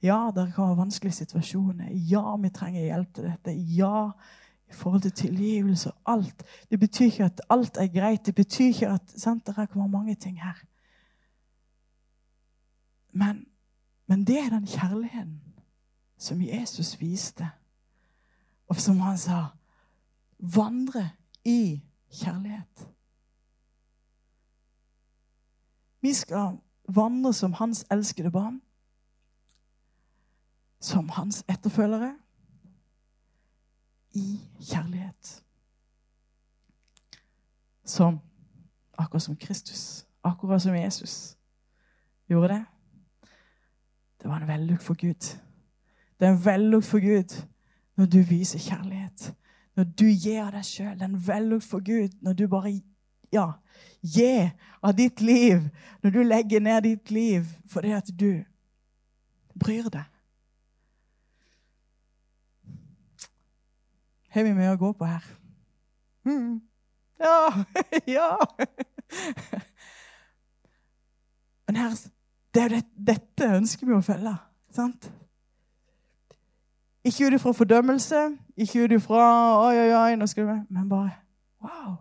Ja, 0.02 0.30
det 0.34 0.52
kan 0.54 0.64
være 0.64 0.76
vanskelige 0.76 1.12
situasjoner. 1.12 1.90
Ja, 1.90 2.36
vi 2.36 2.48
trenger 2.48 2.84
hjelp 2.84 3.14
til 3.14 3.24
dette. 3.24 3.52
Ja, 3.52 4.10
i 4.68 4.72
forhold 4.72 5.02
til 5.02 5.12
tilgivelse 5.12 5.90
og 5.90 6.12
alt. 6.12 6.44
Det 6.70 6.80
betyr 6.80 7.04
ikke 7.04 7.24
at 7.24 7.40
alt 7.50 7.76
er 7.76 7.86
greit. 7.86 8.26
Det 8.26 8.34
betyr 8.34 8.64
ikke 8.64 8.88
at 8.88 9.10
sant, 9.16 9.46
Det 9.46 9.68
kommer 9.70 9.86
mange 9.86 10.14
ting 10.14 10.42
her. 10.42 10.54
Men, 13.12 13.46
men 14.06 14.24
det 14.24 14.38
er 14.38 14.48
den 14.48 14.66
kjærligheten 14.66 15.42
som 16.18 16.42
Jesus 16.42 17.00
viste, 17.00 17.50
og 18.68 18.76
som 18.76 19.00
han 19.00 19.18
sa 19.18 19.44
vandre 20.38 21.10
i 21.44 21.82
kjærlighet. 22.10 22.88
Vi 26.00 26.12
skal 26.12 26.58
vandre 26.88 27.32
som 27.32 27.52
hans 27.52 27.84
elskede 27.90 28.30
barn, 28.30 28.60
som 30.80 31.08
hans 31.08 31.44
etterfølgere 31.48 32.14
i 34.14 34.40
kjærlighet. 34.60 35.44
Som 37.84 38.20
akkurat 38.98 39.22
som 39.22 39.36
Kristus, 39.36 40.06
akkurat 40.22 40.62
som 40.62 40.74
Jesus 40.74 41.36
gjorde 42.28 42.48
det. 42.54 42.64
Det 44.22 44.28
var 44.30 44.36
en 44.36 44.48
vellukt 44.48 44.82
for 44.82 44.94
Gud. 44.94 45.38
Det 46.20 46.26
er 46.26 46.32
en 46.32 46.44
vellukt 46.44 46.86
for 46.86 47.00
Gud 47.00 47.46
når 47.96 48.06
du 48.06 48.18
viser 48.18 48.58
kjærlighet. 48.58 49.34
Når 49.76 49.84
du 49.84 50.04
gir 50.04 50.42
av 50.42 50.52
deg 50.52 50.64
sjøl. 50.66 50.94
Det 50.94 51.02
er 51.02 51.12
en 51.12 51.26
vellukt 51.28 51.64
for 51.64 51.84
Gud 51.84 52.18
når 52.20 52.32
du 52.32 52.46
bare 52.50 52.72
ja, 53.32 53.52
gir 54.02 54.50
av 54.82 54.96
ditt 54.98 55.20
liv. 55.20 55.68
Når 56.02 56.10
du 56.10 56.22
legger 56.22 56.60
ned 56.60 56.82
ditt 56.82 57.10
liv 57.10 57.46
fordi 57.66 57.94
at 57.94 58.10
du 58.20 58.42
bryr 59.54 59.90
deg. 59.92 60.06
Har 64.28 64.44
vi 64.44 64.54
mye 64.56 64.72
å 64.74 64.80
gå 64.80 64.92
på 64.98 65.08
her. 65.08 65.24
Mm. 66.28 66.60
Ja! 67.20 67.64
ja! 68.18 68.30
Men 71.68 71.76
her, 71.76 71.96
det 72.54 72.62
er 72.62 72.68
det, 72.68 72.82
dette 73.12 73.48
ønsker 73.56 73.86
vi 73.86 73.96
å 73.96 74.02
følge. 74.04 74.34
sant? 74.74 75.10
Ikke 77.04 77.26
ut 77.26 77.38
ifra 77.38 77.52
fordømmelse, 77.56 78.36
ikke 78.56 78.84
ut 78.84 78.92
ifra 78.98 79.24
oi, 79.62 79.76
oi, 79.78 79.92
oi, 79.96 80.16
nå 80.16 80.26
skal 80.28 80.48
du 80.48 80.54
Men 80.68 80.88
bare 80.88 81.10
wow! 81.64 81.96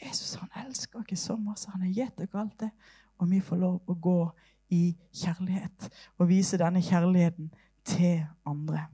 Jesus 0.00 0.34
han 0.40 0.66
elsker 0.66 0.98
oss 0.98 1.20
så 1.20 1.36
masse. 1.36 1.70
Han 1.70 1.82
har 1.82 1.88
gitt 1.88 2.20
oss 2.20 2.34
alt 2.34 2.60
det. 2.60 2.70
Og 3.18 3.30
vi 3.30 3.40
får 3.40 3.56
lov 3.56 3.80
å 3.86 3.94
gå 3.94 4.30
i 4.72 4.96
kjærlighet 5.12 5.90
og 6.18 6.28
vise 6.30 6.58
denne 6.58 6.80
kjærligheten 6.82 7.50
til 7.84 8.22
andre. 8.46 8.86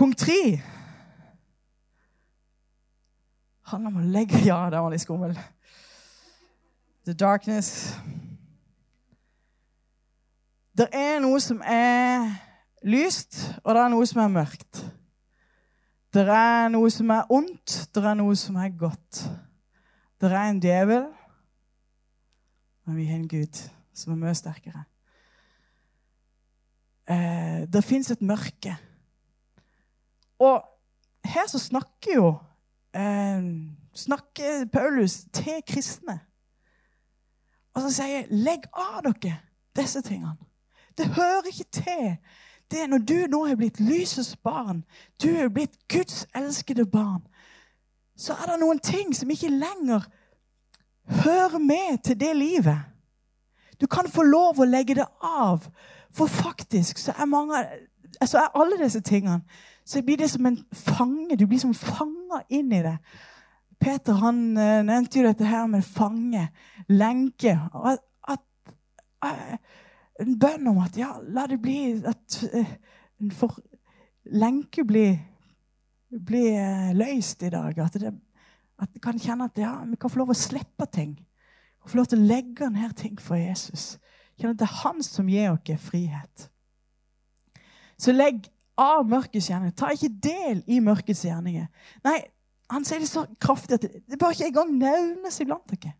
Punkt 0.00 0.18
tre 0.18 0.62
handler 3.68 3.90
om 3.90 3.98
å 4.00 4.06
legge 4.14 4.38
Ja, 4.46 4.62
den 4.72 4.80
var 4.80 4.94
litt 4.94 5.02
skummel. 5.02 5.34
The 7.04 7.12
darkness. 7.12 7.98
Det 10.72 10.88
er 10.96 11.20
noe 11.20 11.36
som 11.44 11.60
er 11.60 12.32
lyst, 12.80 13.42
og 13.60 13.76
det 13.76 13.84
er 13.84 13.92
noe 13.92 14.08
som 14.08 14.24
er 14.24 14.34
mørkt. 14.38 14.82
Det 16.16 16.24
er 16.32 16.72
noe 16.72 16.88
som 16.96 17.12
er 17.12 17.28
ondt, 17.28 17.78
det 17.92 18.08
er 18.08 18.20
noe 18.24 18.40
som 18.40 18.56
er 18.56 18.72
godt. 18.72 19.26
Det 20.16 20.32
er 20.32 20.42
en 20.46 20.64
djevel, 20.64 21.10
men 22.88 22.96
vi 22.96 23.10
har 23.12 23.20
en 23.20 23.28
Gud 23.28 23.66
som 23.92 24.16
er 24.16 24.24
mye 24.24 24.38
sterkere. 24.46 24.86
Eh, 27.04 27.66
det 27.68 27.84
fins 27.84 28.16
et 28.16 28.24
mørke. 28.24 28.80
Og 30.40 30.62
her 31.24 31.46
så 31.48 31.58
snakker 31.58 32.14
jo 32.14 32.28
eh, 32.96 33.44
snakker 33.94 34.66
Paulus 34.72 35.20
til 35.32 35.62
kristne. 35.68 36.20
Og 37.74 37.82
så 37.82 37.90
sier 37.92 38.06
jeg, 38.06 38.26
'Legg 38.30 38.66
av 38.72 39.02
dere 39.02 39.36
disse 39.76 40.02
tingene'. 40.02 40.46
Det 40.98 41.06
hører 41.06 41.46
ikke 41.46 41.70
til. 41.72 42.16
Det 42.70 42.90
Når 42.90 42.98
du 42.98 43.26
nå 43.28 43.46
er 43.46 43.56
blitt 43.56 43.80
lysets 43.80 44.36
barn, 44.36 44.84
du 45.22 45.28
er 45.28 45.48
blitt 45.48 45.88
Guds 45.88 46.26
elskede 46.34 46.86
barn, 46.86 47.26
så 48.16 48.32
er 48.32 48.50
det 48.50 48.60
noen 48.60 48.78
ting 48.78 49.16
som 49.16 49.30
ikke 49.30 49.48
lenger 49.48 50.00
hører 51.24 51.58
med 51.58 51.98
til 52.04 52.20
det 52.20 52.36
livet. 52.36 52.78
Du 53.80 53.86
kan 53.86 54.08
få 54.08 54.22
lov 54.22 54.60
å 54.60 54.64
legge 54.64 54.94
det 54.94 55.06
av 55.22 55.70
For 56.12 56.26
faktisk 56.26 56.98
så 56.98 57.12
er 57.18 57.24
mange 57.24 57.64
så 58.26 58.38
er 58.38 58.56
alle 58.58 58.78
disse 58.82 59.00
tingene 59.00 59.40
så 59.90 60.02
blir 60.06 60.20
det 60.20 60.30
som 60.30 60.46
en 60.46 60.58
fange. 60.72 61.36
Du 61.36 61.46
blir 61.46 61.58
som 61.58 61.74
fanga 61.74 62.44
inn 62.48 62.70
i 62.72 62.82
det. 62.84 62.96
Peter 63.80 64.20
han 64.22 64.38
uh, 64.54 64.82
nevnte 64.86 65.18
jo 65.18 65.26
dette 65.26 65.48
her 65.48 65.66
med 65.66 65.82
fange, 65.82 66.44
lenke. 66.86 67.56
At, 67.74 68.04
at 68.28 68.74
uh, 69.24 69.56
En 70.20 70.34
bønn 70.36 70.68
om 70.68 70.78
at 70.84 70.98
ja, 71.00 71.14
la 71.32 71.46
det 71.48 71.56
bli 71.62 71.94
at 72.06 72.34
uh, 72.52 72.72
får 73.32 73.54
lenke 74.36 74.84
blir 74.84 75.14
bli 76.10 76.44
løst 76.98 77.42
i 77.46 77.50
dag. 77.50 77.78
At, 77.78 77.96
det, 78.02 78.12
at 78.82 78.94
vi 78.94 79.00
kan 79.02 79.18
kjenne 79.18 79.46
at 79.48 79.58
ja, 79.58 79.72
vi 79.86 79.96
kan 79.96 80.10
få 80.12 80.20
lov 80.20 80.34
å 80.34 80.38
slippe 80.38 80.86
ting. 80.92 81.16
Få 81.86 82.02
lov 82.02 82.10
til 82.10 82.20
å 82.20 82.28
legge 82.28 82.68
ned 82.70 82.94
ting 82.98 83.18
for 83.22 83.40
Jesus. 83.40 83.94
Kjenne 84.36 84.54
at 84.54 84.60
det 84.60 84.68
er 84.68 84.80
han 84.82 85.02
som 85.06 85.30
gir 85.30 85.54
oss 85.54 85.86
frihet. 85.86 86.50
Så 88.00 88.12
legg 88.12 88.50
av 88.80 89.04
mørkets 89.08 89.50
gjerninger. 89.50 89.74
Ta 89.76 89.90
ikke 89.92 90.08
del 90.24 90.62
i 90.70 90.80
mørkets 90.80 91.24
gjerninger. 91.26 91.66
Nei, 92.06 92.18
han 92.70 92.84
sier 92.86 93.00
det 93.02 93.10
så 93.10 93.26
kraftig 93.42 93.74
at 93.76 93.82
det 93.82 94.18
bør 94.18 94.30
ikke 94.32 94.46
engang 94.52 94.70
nevnes 94.78 95.40
iblant 95.42 95.72
dere. 95.72 95.92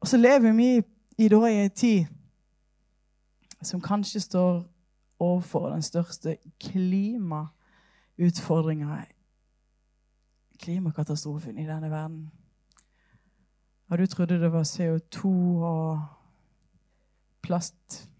Og 0.00 0.06
så 0.08 0.16
lever 0.20 0.52
vi 0.52 0.82
i, 1.18 1.28
da 1.32 1.46
i 1.48 1.64
en 1.64 1.70
tid 1.70 2.04
som 3.64 3.80
kanskje 3.80 4.20
står 4.20 4.64
overfor 5.18 5.68
den 5.72 5.82
største 5.82 6.36
klimautfordringa 6.60 9.04
Klimakatastrofen 10.64 11.58
i 11.58 11.66
denne 11.66 11.90
verden. 11.90 12.30
Og 13.88 13.98
du 13.98 14.06
trodde 14.06 14.40
det 14.40 14.52
var 14.52 14.64
CO2 14.64 15.28
og 15.64 16.06
plast 17.42 18.10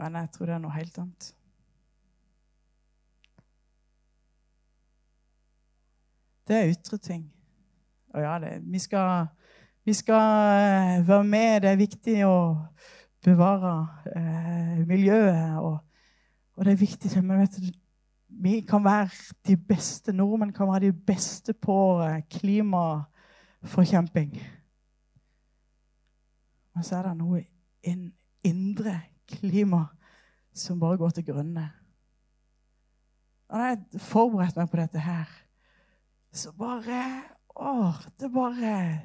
men 0.00 0.16
jeg 0.16 0.30
tror 0.32 0.48
det 0.48 0.54
er 0.54 0.62
noe 0.62 0.72
helt 0.72 0.98
annet. 0.98 1.26
Det 6.48 6.56
er 6.56 6.70
ytre 6.72 6.98
ting. 6.98 7.26
Og 8.14 8.20
ja, 8.24 8.38
det, 8.42 8.62
vi, 8.64 8.78
skal, 8.78 9.26
vi 9.84 9.92
skal 9.94 10.24
eh, 10.56 11.08
være 11.08 11.24
med. 11.24 11.60
Det 11.62 11.70
er 11.70 11.76
viktig 11.78 12.16
å 12.26 12.38
bevare 13.22 13.74
eh, 14.16 14.80
miljøet. 14.88 15.60
Og, 15.60 15.76
og, 16.56 16.64
det 16.64 16.72
er 16.72 16.80
viktig. 16.80 17.12
Men 17.22 17.44
vet 17.44 17.60
du, 17.60 17.68
vi 18.40 18.60
kan 18.66 18.82
være 18.84 19.10
de 19.46 19.56
beste. 19.68 20.12
Nordmenn 20.16 20.56
kan 20.56 20.72
være 20.72 20.88
de 20.88 20.92
beste 21.12 21.52
på 21.52 22.00
eh, 22.06 22.22
klimaforkjemping. 22.40 24.32
Men 26.74 26.82
så 26.88 26.96
er 26.98 27.02
det 27.10 27.16
noe 27.20 27.44
in, 27.86 28.08
indre 28.48 28.96
klima 29.30 29.84
som 30.54 30.80
bare 30.80 30.98
går 30.98 31.10
til 31.16 31.26
grunne. 31.30 31.70
Og 33.50 33.58
da 33.58 33.70
jeg 33.72 34.00
forberedte 34.02 34.60
meg 34.60 34.70
på 34.70 34.78
dette 34.80 35.02
her, 35.02 35.30
så 36.32 36.52
bare 36.52 37.22
Åh, 37.60 37.96
det 38.20 38.32
bare 38.32 39.00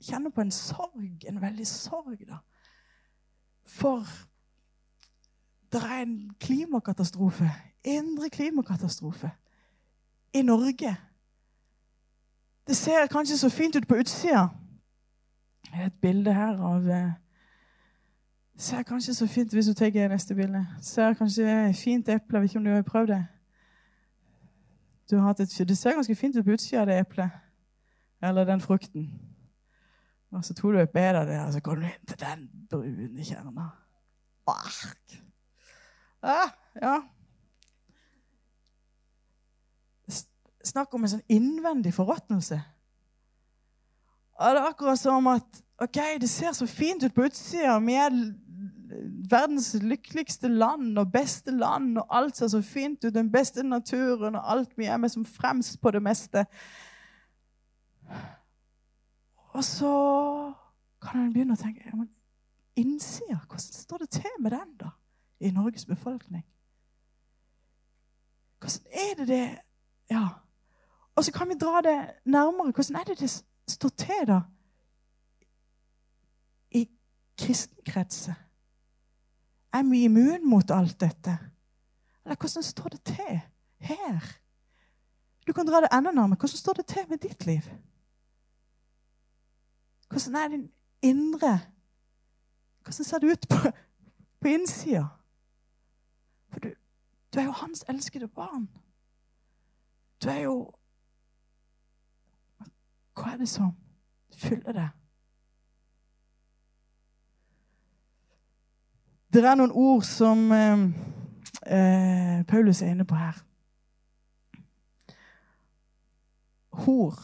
Kjenner 0.00 0.30
på 0.30 0.40
en 0.40 0.50
sorg, 0.50 1.24
en 1.26 1.40
veldig 1.42 1.66
sorg, 1.66 2.20
da. 2.28 2.36
For 3.66 4.06
det 5.72 5.80
er 5.82 6.04
en 6.04 6.30
klimakatastrofe, 6.40 7.50
indre 7.84 8.30
klimakatastrofe, 8.30 9.30
i 10.32 10.42
Norge. 10.42 10.96
Det 12.66 12.76
ser 12.76 13.10
kanskje 13.10 13.38
så 13.38 13.50
fint 13.50 13.76
ut 13.76 13.88
på 13.88 13.98
utsida. 13.98 14.48
Et 15.84 16.00
bilde 16.00 16.32
her 16.34 16.62
av 16.62 16.88
eh, 16.88 17.10
ser 18.58 18.82
kanskje 18.82 19.14
så 19.14 19.26
fint 19.26 19.52
hvis 19.54 19.66
du 19.66 19.74
tar 19.74 20.08
neste 20.10 20.34
bilde. 20.34 20.66
Ser 20.82 21.14
kanskje 21.14 21.74
fint 21.78 22.08
eple. 22.08 22.38
Jeg 22.38 22.42
vet 22.42 22.50
ikke 22.50 22.58
om 22.58 22.64
du 22.64 22.70
har 22.74 22.82
prøvd 22.82 23.08
det. 23.08 23.24
Du 25.10 25.16
har 25.16 25.26
hatt 25.26 25.40
et, 25.40 25.68
det 25.68 25.78
ser 25.78 25.94
ganske 25.96 26.14
fint 26.14 26.36
ut 26.36 26.44
på 26.44 26.52
utsida 26.52 26.80
av 26.82 26.86
det 26.90 26.98
eplet. 27.00 27.30
Eller 28.22 28.44
den 28.44 28.60
frukten. 28.60 29.08
Og 30.30 30.44
så 30.44 30.54
tror 30.54 30.72
du 30.72 30.80
et 30.80 30.90
bedre 30.90 31.20
av 31.20 31.26
det, 31.26 31.38
og 31.40 31.52
så 31.52 31.60
går 31.60 31.74
du 31.74 31.84
inn 31.86 32.08
til 32.08 32.18
den 32.20 32.48
brune 32.70 33.24
kjerna. 33.24 33.70
Ah, 36.22 36.50
ja. 36.82 36.96
Snakk 40.64 40.92
om 40.94 41.06
en 41.06 41.14
sånn 41.14 41.24
innvendig 41.32 41.94
forråtnelse. 41.96 42.58
Og 44.38 44.52
det 44.54 44.60
er 44.60 44.68
akkurat 44.68 45.00
som 45.00 45.30
at 45.30 45.62
ok, 45.80 45.98
det 46.20 46.28
ser 46.30 46.52
så 46.52 46.66
fint 46.68 47.04
ut 47.04 47.14
på 47.14 47.24
utsida. 47.24 47.78
Vi 47.80 47.96
er 47.96 48.12
verdens 49.30 49.74
lykkeligste 49.82 50.48
land 50.48 50.98
og 50.98 51.12
beste 51.12 51.50
land, 51.50 51.98
og 51.98 52.06
alt 52.16 52.36
ser 52.36 52.48
så 52.48 52.62
fint 52.62 53.04
ut. 53.04 53.14
Den 53.14 53.32
beste 53.32 53.62
naturen 53.62 54.34
og 54.34 54.50
alt. 54.52 54.78
Vi 54.78 54.84
er 54.84 54.96
med 54.96 55.08
som 55.08 55.24
fremst 55.24 55.80
på 55.80 55.90
det 55.90 56.02
meste. 56.02 56.46
Og 59.48 59.64
så 59.64 59.94
kan 61.02 61.20
en 61.20 61.32
begynne 61.32 61.54
å 61.54 61.60
tenke 61.60 61.90
men 61.96 62.10
innsida, 62.78 63.40
hvordan 63.46 63.60
står 63.60 63.98
det 63.98 64.10
til 64.10 64.36
med 64.40 64.50
den, 64.50 64.76
da? 64.80 64.90
I 65.40 65.50
Norges 65.50 65.86
befolkning? 65.86 66.44
Hvordan 68.58 68.92
er 68.92 69.14
det 69.18 69.28
det 69.28 69.58
Ja. 70.10 70.28
Og 71.16 71.24
så 71.24 71.32
kan 71.32 71.48
vi 71.48 71.54
dra 71.54 71.80
det 71.80 72.10
nærmere. 72.24 72.72
Hvordan 72.72 72.96
er 72.96 73.04
det 73.04 73.18
det 73.20 73.44
står 73.68 73.88
til, 73.88 74.26
da? 74.26 74.40
I 76.70 76.88
kristenkretser. 77.38 78.34
Er 79.72 79.82
vi 79.90 80.04
immun 80.04 80.48
mot 80.48 80.70
alt 80.70 81.00
dette? 81.00 81.38
Eller 82.24 82.36
hvordan 82.36 82.62
står 82.62 82.88
det 82.88 83.02
til 83.04 83.40
her? 83.78 84.38
Du 85.46 85.52
kan 85.52 85.66
dra 85.66 85.80
det 85.80 85.88
enda 85.92 86.10
nærmere. 86.10 86.38
Hvordan 86.38 86.56
står 86.56 86.72
det 86.72 86.86
til 86.86 87.08
med 87.08 87.18
ditt 87.18 87.46
liv? 87.46 87.62
Hvordan 90.08 90.34
er 90.34 90.48
din 90.48 90.70
indre 91.02 91.60
Hvordan 92.82 93.04
ser 93.04 93.18
det 93.18 93.32
ut 93.32 93.46
på, 93.48 93.56
på 94.40 94.48
innsida? 94.48 95.06
For 96.48 96.60
du, 96.60 96.68
du 97.34 97.40
er 97.40 97.44
jo 97.44 97.50
hans 97.50 97.84
elskede 97.88 98.28
barn. 98.28 98.68
Du 100.24 100.28
er 100.28 100.40
jo 100.40 100.72
Hva 103.14 103.32
er 103.32 103.36
det 103.36 103.48
som 103.48 103.72
fyller 104.32 104.72
det? 104.72 104.88
Det 109.32 109.44
er 109.44 109.58
noen 109.60 109.74
ord 109.76 110.06
som 110.08 110.46
eh, 110.56 110.84
eh, 111.68 112.44
Paulus 112.48 112.80
er 112.80 112.94
inne 112.94 113.04
på 113.04 113.16
her. 113.18 113.36
Hor, 116.78 117.18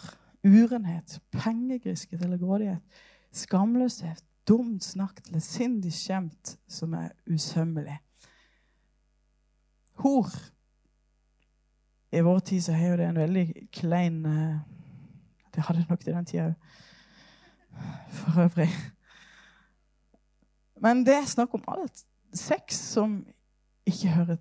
urenhet, 0.45 1.21
pengegrisket 1.33 2.21
eller 2.21 2.37
grådighet, 2.43 2.83
skamløshet, 3.33 4.21
dumt 4.49 4.85
snakk, 4.85 5.23
lettsindig 5.33 5.95
skjemt 5.97 6.59
som 6.69 6.93
er 6.99 7.15
usømmelig. 7.25 7.97
Hor 10.05 10.29
I 12.13 12.21
vår 12.21 12.39
tid 12.39 12.61
så 12.67 12.75
har 12.77 12.93
jo 12.93 12.99
det 13.01 13.07
en 13.09 13.19
veldig 13.19 13.47
klein 13.73 14.27
eh, 14.27 14.59
Det 15.55 15.63
hadde 15.63 15.87
nok 15.89 16.05
til 16.05 16.15
den 16.15 16.27
tida 16.27 16.51
òg, 16.51 16.55
for 18.11 18.45
øvrig. 18.45 18.69
Men 20.85 21.01
det 21.07 21.15
er 21.17 21.31
snakk 21.31 21.55
om 21.57 21.65
alt. 21.73 22.05
Sex 22.37 22.77
som, 22.93 23.23
hører, 23.89 24.37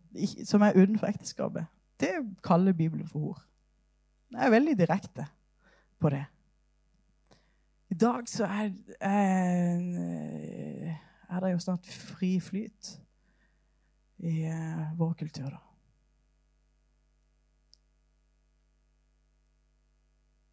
som 0.45 0.65
er 0.65 0.75
utenfor 0.75 1.07
ekteskapet. 1.07 1.69
Det 1.99 2.11
kaller 2.43 2.75
Bibelen 2.75 3.07
for 3.07 3.19
hor. 3.19 3.43
Det 4.33 4.41
er 4.41 4.51
veldig 4.51 4.77
direkte 4.77 5.27
på 5.99 6.09
det. 6.09 6.25
I 7.93 7.95
dag 7.95 8.27
så 8.27 8.45
er, 8.49 8.71
er, 8.99 10.95
er 11.29 11.39
det 11.39 11.51
jo 11.51 11.59
snart 11.61 11.87
fri 11.87 12.39
flyt 12.41 12.95
i 14.17 14.47
uh, 14.49 14.97
vår 14.97 15.13
kultur, 15.13 15.49
da. 15.49 15.61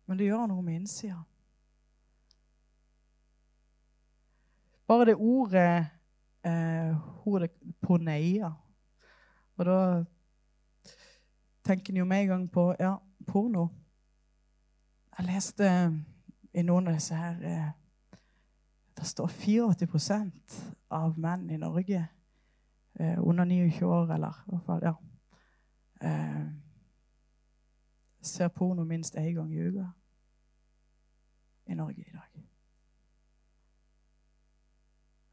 Men 0.07 0.18
det 0.18 0.26
gjør 0.26 0.46
noe 0.50 0.62
med 0.66 0.83
innsida. 0.83 1.22
Bare 4.90 5.05
det 5.05 5.14
ordet 5.14 5.87
eh, 6.42 7.26
ordet 7.26 7.50
poneia. 7.81 8.53
Og 9.57 9.64
da 9.64 10.05
tenker 11.64 11.92
en 11.92 11.96
jo 11.96 12.05
med 12.05 12.22
en 12.22 12.29
gang 12.29 12.46
på 12.50 12.64
ja, 12.81 12.96
porno. 13.26 13.68
Jeg 15.18 15.26
leste 15.29 15.68
i 16.53 16.64
noen 16.66 16.90
av 16.90 16.98
disse 16.98 17.14
her 17.14 17.38
eh, 17.46 17.68
Det 18.98 19.07
står 19.07 19.31
84% 19.31 20.59
av 20.90 21.14
menn 21.18 21.46
i 21.50 21.61
Norge 21.61 22.03
eh, 22.98 23.18
under 23.22 23.44
29 23.44 23.87
år, 23.87 24.11
eller 24.14 24.42
i 24.42 24.50
hvert 24.50 24.66
fall 24.66 24.83
ja, 24.83 24.94
eh, 26.03 26.42
ser 28.20 28.48
porno 28.48 28.85
minst 28.85 29.14
én 29.14 29.35
gang 29.38 29.55
i 29.55 29.62
uka 29.68 29.87
i 31.66 31.74
Norge 31.74 32.03
i 32.03 32.12
dag. 32.12 32.30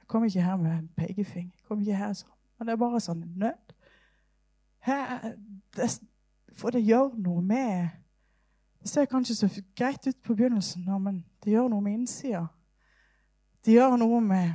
Kom 0.07 0.23
ikke 0.23 0.41
her 0.41 0.55
med 0.55 0.71
en 0.71 0.89
pekefinger. 0.95 1.57
Kom 1.67 1.79
ikke 1.83 1.95
her 1.95 2.13
sånn. 2.15 2.35
Men 2.57 2.67
det 2.67 2.73
er 2.73 2.79
bare 2.81 3.01
sånn 3.03 3.23
nød. 3.37 3.73
Her, 4.87 5.33
det, 5.75 5.89
for 6.55 6.71
det 6.71 6.85
gjør 6.87 7.17
noe 7.19 7.41
med 7.43 7.89
Det 8.77 8.91
ser 8.91 9.07
kanskje 9.09 9.35
så 9.35 9.47
greit 9.75 10.05
ut 10.07 10.19
på 10.23 10.35
begynnelsen, 10.37 10.85
men 11.01 11.17
det 11.43 11.51
gjør 11.51 11.65
noe 11.73 11.81
med 11.83 11.97
innsida. 11.97 12.45
Det 13.65 13.73
gjør 13.73 13.97
noe 13.99 14.19
med 14.23 14.53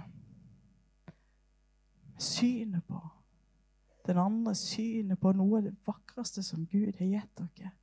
synet 2.22 2.86
på 2.86 3.00
den 4.06 4.20
andre, 4.22 4.54
synet 4.56 5.20
på 5.20 5.34
noe 5.36 5.58
av 5.58 5.66
det 5.66 5.74
vakreste 5.84 6.44
som 6.46 6.64
Gud 6.70 6.94
har 6.96 7.10
gitt 7.10 7.42
dere. 7.42 7.74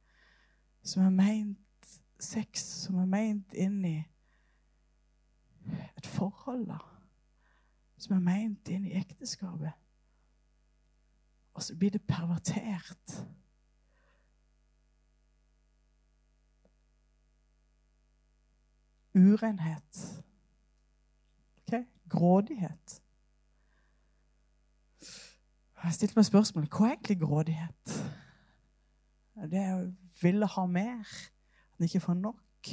Som 0.82 1.06
er 1.06 1.14
meint 1.14 1.92
sex, 2.24 2.64
som 2.88 2.98
er 3.04 3.12
meint 3.12 3.54
inn 3.54 3.84
i 3.86 3.98
et 6.00 6.08
forhold. 6.08 6.66
da 6.72 6.80
som 8.00 8.16
er 8.16 8.24
meint 8.24 8.72
inn 8.72 8.88
i 8.88 8.96
ekteskapet. 9.00 9.76
Og 11.54 11.64
så 11.64 11.76
blir 11.76 11.92
det 11.92 12.02
pervertert. 12.08 13.20
Urenhet. 19.16 20.24
Okay? 21.58 21.84
Grådighet. 22.10 23.02
Jeg 25.00 25.88
har 25.88 25.96
stilt 25.96 26.16
meg 26.16 26.28
spørsmålet 26.28 26.72
hva 26.76 26.88
er 26.88 26.96
egentlig 26.96 27.20
grådighet? 27.20 28.00
Det 29.50 29.60
er 29.60 29.76
å 29.78 29.92
ville 30.22 30.48
ha 30.52 30.66
mer, 30.68 31.08
at 31.08 31.80
en 31.80 31.88
ikke 31.88 32.04
får 32.04 32.18
nok. 32.20 32.72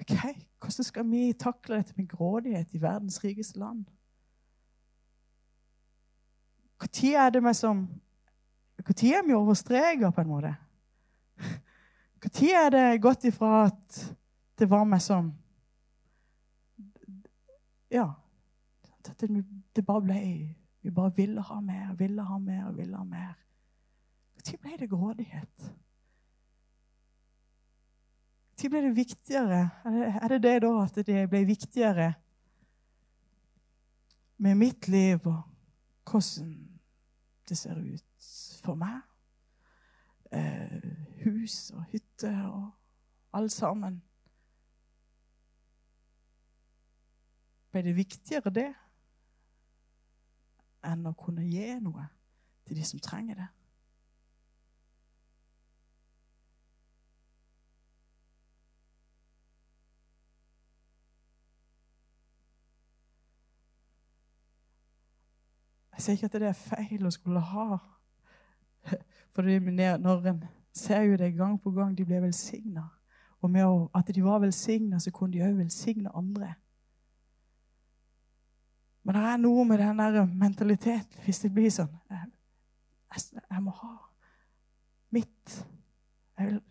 Ok, 0.00 0.14
Hvordan 0.60 0.84
skal 0.84 1.10
vi 1.10 1.32
takle 1.32 1.80
dette 1.80 1.94
med 1.96 2.08
grådighet 2.08 2.72
i 2.72 2.80
verdens 2.80 3.20
rikeste 3.24 3.60
land? 3.60 3.84
Når 6.80 7.14
er 7.16 7.30
det 7.30 7.42
meg 7.42 7.56
som 7.56 7.86
Når 8.86 9.04
er 9.08 9.24
vi 9.26 9.34
over 9.34 9.54
streka, 9.54 10.10
på 10.10 10.20
en 10.20 10.28
måte? 10.28 10.52
Når 12.22 12.52
er 12.52 12.70
det 12.70 13.02
gått 13.02 13.24
ifra 13.24 13.66
at 13.66 13.98
det 14.58 14.70
var 14.70 14.84
meg 14.84 15.02
som 15.02 15.32
Ja. 17.90 18.12
At 19.08 19.20
det, 19.20 19.86
bare 19.86 20.02
ble 20.02 20.20
Vi 20.82 20.90
bare 20.90 21.12
ville 21.16 21.40
ha 21.40 21.60
mer, 21.60 21.94
ville 21.94 22.22
ha 22.22 22.38
mer, 22.38 22.70
ville 22.72 22.96
ha 22.96 23.04
mer. 23.04 23.34
Når 24.36 24.58
ble 24.62 24.76
det 24.78 24.90
grådighet? 24.90 25.72
Når 28.62 28.70
ble 28.70 28.82
det 28.82 28.96
viktigere? 28.96 29.70
Er 29.84 30.28
det 30.28 30.42
det 30.42 30.62
da 30.62 30.72
at 30.84 31.06
det 31.06 31.28
ble 31.30 31.44
viktigere 31.46 32.14
med 34.38 34.54
mitt 34.54 34.88
liv 34.88 35.26
og 35.26 35.42
hvordan 36.06 36.65
det 37.48 37.58
ser 37.58 37.78
ut 37.78 38.30
for 38.62 38.74
meg. 38.78 39.00
Eh, 40.32 40.82
hus 41.24 41.70
og 41.70 41.84
hytte 41.92 42.32
og 42.50 42.70
alt 43.38 43.52
sammen. 43.52 44.00
Ble 47.70 47.82
det 47.86 47.96
viktigere 47.96 48.50
det 48.50 48.70
enn 50.86 51.06
å 51.06 51.14
kunne 51.18 51.44
gi 51.46 51.74
noe 51.82 52.06
til 52.66 52.78
de 52.78 52.84
som 52.86 53.02
trenger 53.02 53.38
det? 53.42 53.48
Jeg 65.96 66.02
sier 66.02 66.18
ikke 66.18 66.28
at 66.28 66.36
det 66.40 66.48
er 66.50 66.58
feil 66.58 67.06
å 67.08 67.12
skulle 67.14 67.40
ha. 67.40 67.78
For 69.32 69.46
når 69.46 70.28
en 70.28 70.42
ser 70.76 71.06
jo 71.08 71.16
det 71.16 71.32
gang 71.36 71.56
på 71.60 71.72
gang, 71.72 71.96
de 71.96 72.04
ble 72.04 72.20
velsigna. 72.20 72.84
Og 73.40 73.50
med 73.50 73.88
at 73.96 74.12
de 74.14 74.24
var 74.24 74.42
velsigna, 74.44 75.00
så 75.00 75.10
kunne 75.10 75.32
de 75.32 75.44
òg 75.44 75.56
velsigne 75.56 76.12
andre. 76.14 76.54
Men 79.06 79.14
det 79.14 79.22
er 79.22 79.36
noe 79.38 79.64
med 79.64 79.78
den 79.78 79.98
der 80.02 80.24
mentaliteten 80.26 81.24
hvis 81.24 81.38
det 81.44 81.52
blir 81.54 81.70
sånn 81.70 81.92
jeg, 82.10 82.24
jeg, 83.38 83.60
må 83.62 83.70
ha 83.70 83.92
mitt. 85.14 85.60
Jeg 86.36 86.48
vil 86.50 86.64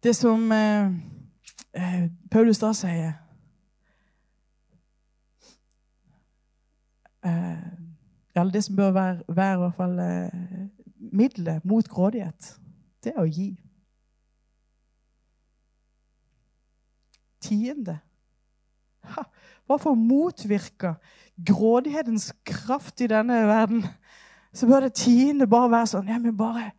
Det 0.00 0.14
som 0.16 0.52
eh, 0.52 0.94
eh, 1.74 2.10
Paulus 2.30 2.58
da 2.58 2.72
sier 2.76 3.12
eh, 7.24 7.66
Eller 8.34 8.52
det 8.52 8.64
som 8.64 8.76
bør 8.76 8.90
være, 8.90 9.22
være 9.28 9.54
i 9.54 9.62
hvert 9.64 9.74
fall 9.78 9.98
eh, 9.98 10.68
middelet 11.12 11.64
mot 11.64 11.88
grådighet, 11.88 12.54
det 13.04 13.14
er 13.14 13.22
å 13.22 13.28
gi. 13.28 13.50
Tiende. 17.40 17.96
Bare 19.70 19.80
for 19.80 19.94
å 19.94 19.98
motvirke 19.98 20.94
grådighetens 21.46 22.30
kraft 22.46 23.00
i 23.00 23.08
denne 23.10 23.42
verden, 23.48 23.84
så 24.52 24.66
bør 24.66 24.88
det 24.88 24.98
tiende 24.98 25.46
bare 25.46 25.70
være 25.70 25.88
sånn 25.92 26.08
Ja, 26.10 26.18
men 26.18 26.34
bare 26.36 26.72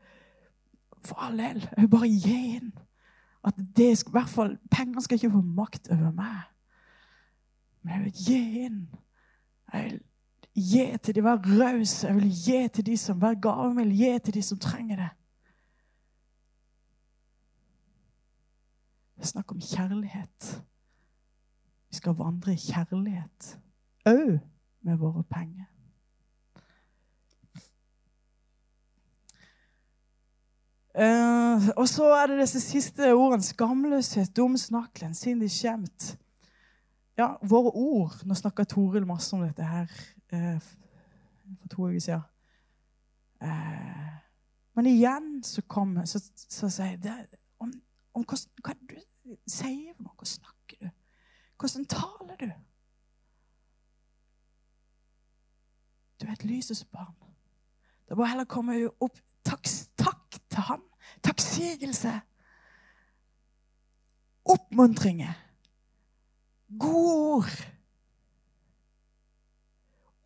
For 1.08 1.18
all 1.24 1.38
del, 1.40 1.64
bare 1.90 2.10
gi 2.12 2.40
inn. 2.58 2.74
At 3.44 3.58
det, 3.58 3.90
i 4.08 4.12
hvert 4.12 4.30
fall, 4.30 4.58
Penger 4.72 5.02
skal 5.02 5.18
ikke 5.18 5.32
få 5.32 5.42
makt 5.42 5.90
over 5.92 6.12
meg. 6.12 6.42
Men 7.82 7.94
jeg 7.94 8.04
vil 8.04 8.12
gi 8.26 8.66
inn. 8.66 8.82
Jeg 9.74 9.84
vil 9.84 10.02
gi 10.54 10.86
til 10.98 11.16
de, 11.16 11.24
være 11.24 11.56
raus. 11.62 12.04
Jeg 12.04 12.16
vil 12.16 12.30
gi 12.30 12.60
til 12.74 12.86
de 12.86 12.98
som 12.98 13.22
være 13.22 13.42
gavmild. 13.42 13.96
Gi 13.98 14.12
til 14.20 14.34
de 14.34 14.44
som 14.46 14.60
trenger 14.60 14.96
det. 14.96 15.10
Det 19.16 19.26
er 19.26 19.34
snakk 19.34 19.52
om 19.52 19.62
kjærlighet. 19.62 20.54
Vi 21.90 21.96
skal 21.96 22.16
vandre 22.18 22.54
i 22.54 22.62
kjærlighet 22.62 23.58
òg 24.10 24.40
med 24.82 24.98
våre 24.98 25.24
penger. 25.24 25.71
Uh, 30.92 31.70
og 31.78 31.88
så 31.88 32.10
er 32.20 32.28
det 32.28 32.42
disse 32.42 32.60
siste 32.60 33.14
ordene. 33.14 33.44
Skamløshet, 33.44 34.36
dum 34.36 34.58
snakk, 34.58 35.02
lensindig 35.02 35.52
skjemt. 35.52 36.18
Ja, 37.20 37.36
våre 37.44 37.72
ord 37.76 38.16
Nå 38.26 38.34
snakka 38.34 38.64
Toril 38.64 39.06
masse 39.06 39.36
om 39.36 39.44
dette 39.44 39.64
her 39.68 39.92
uh, 40.34 40.60
for 41.60 41.72
to 41.72 41.88
uker 41.88 42.00
siden. 42.00 42.26
Uh, 43.42 44.10
men 44.76 44.86
igjen 44.86 45.30
så 45.44 45.62
kommer 45.68 46.06
så, 46.06 46.20
så 46.36 46.70
sier 46.70 46.98
det 47.02 47.16
om, 47.60 47.72
om 48.14 48.26
hva, 48.28 48.38
hva 48.64 48.76
du 48.76 49.00
sier 49.48 49.96
noe. 50.00 50.16
Hva 50.18 50.28
snakker 50.28 50.84
du? 50.84 50.92
Hvordan 51.60 51.86
taler 51.86 52.36
du? 52.40 52.52
Du 56.22 56.28
er 56.28 56.36
et 56.36 56.46
lysets 56.46 56.84
barn. 56.84 57.16
Det 58.10 58.18
må 58.18 58.28
heller 58.28 58.50
komme 58.50 58.76
opp 59.00 59.20
takk 59.48 59.68
til 60.62 60.68
ham. 60.68 60.84
Takksigelse. 61.24 62.22
Oppmuntringer. 64.46 65.34
Gode 66.80 67.36
ord. 67.36 67.58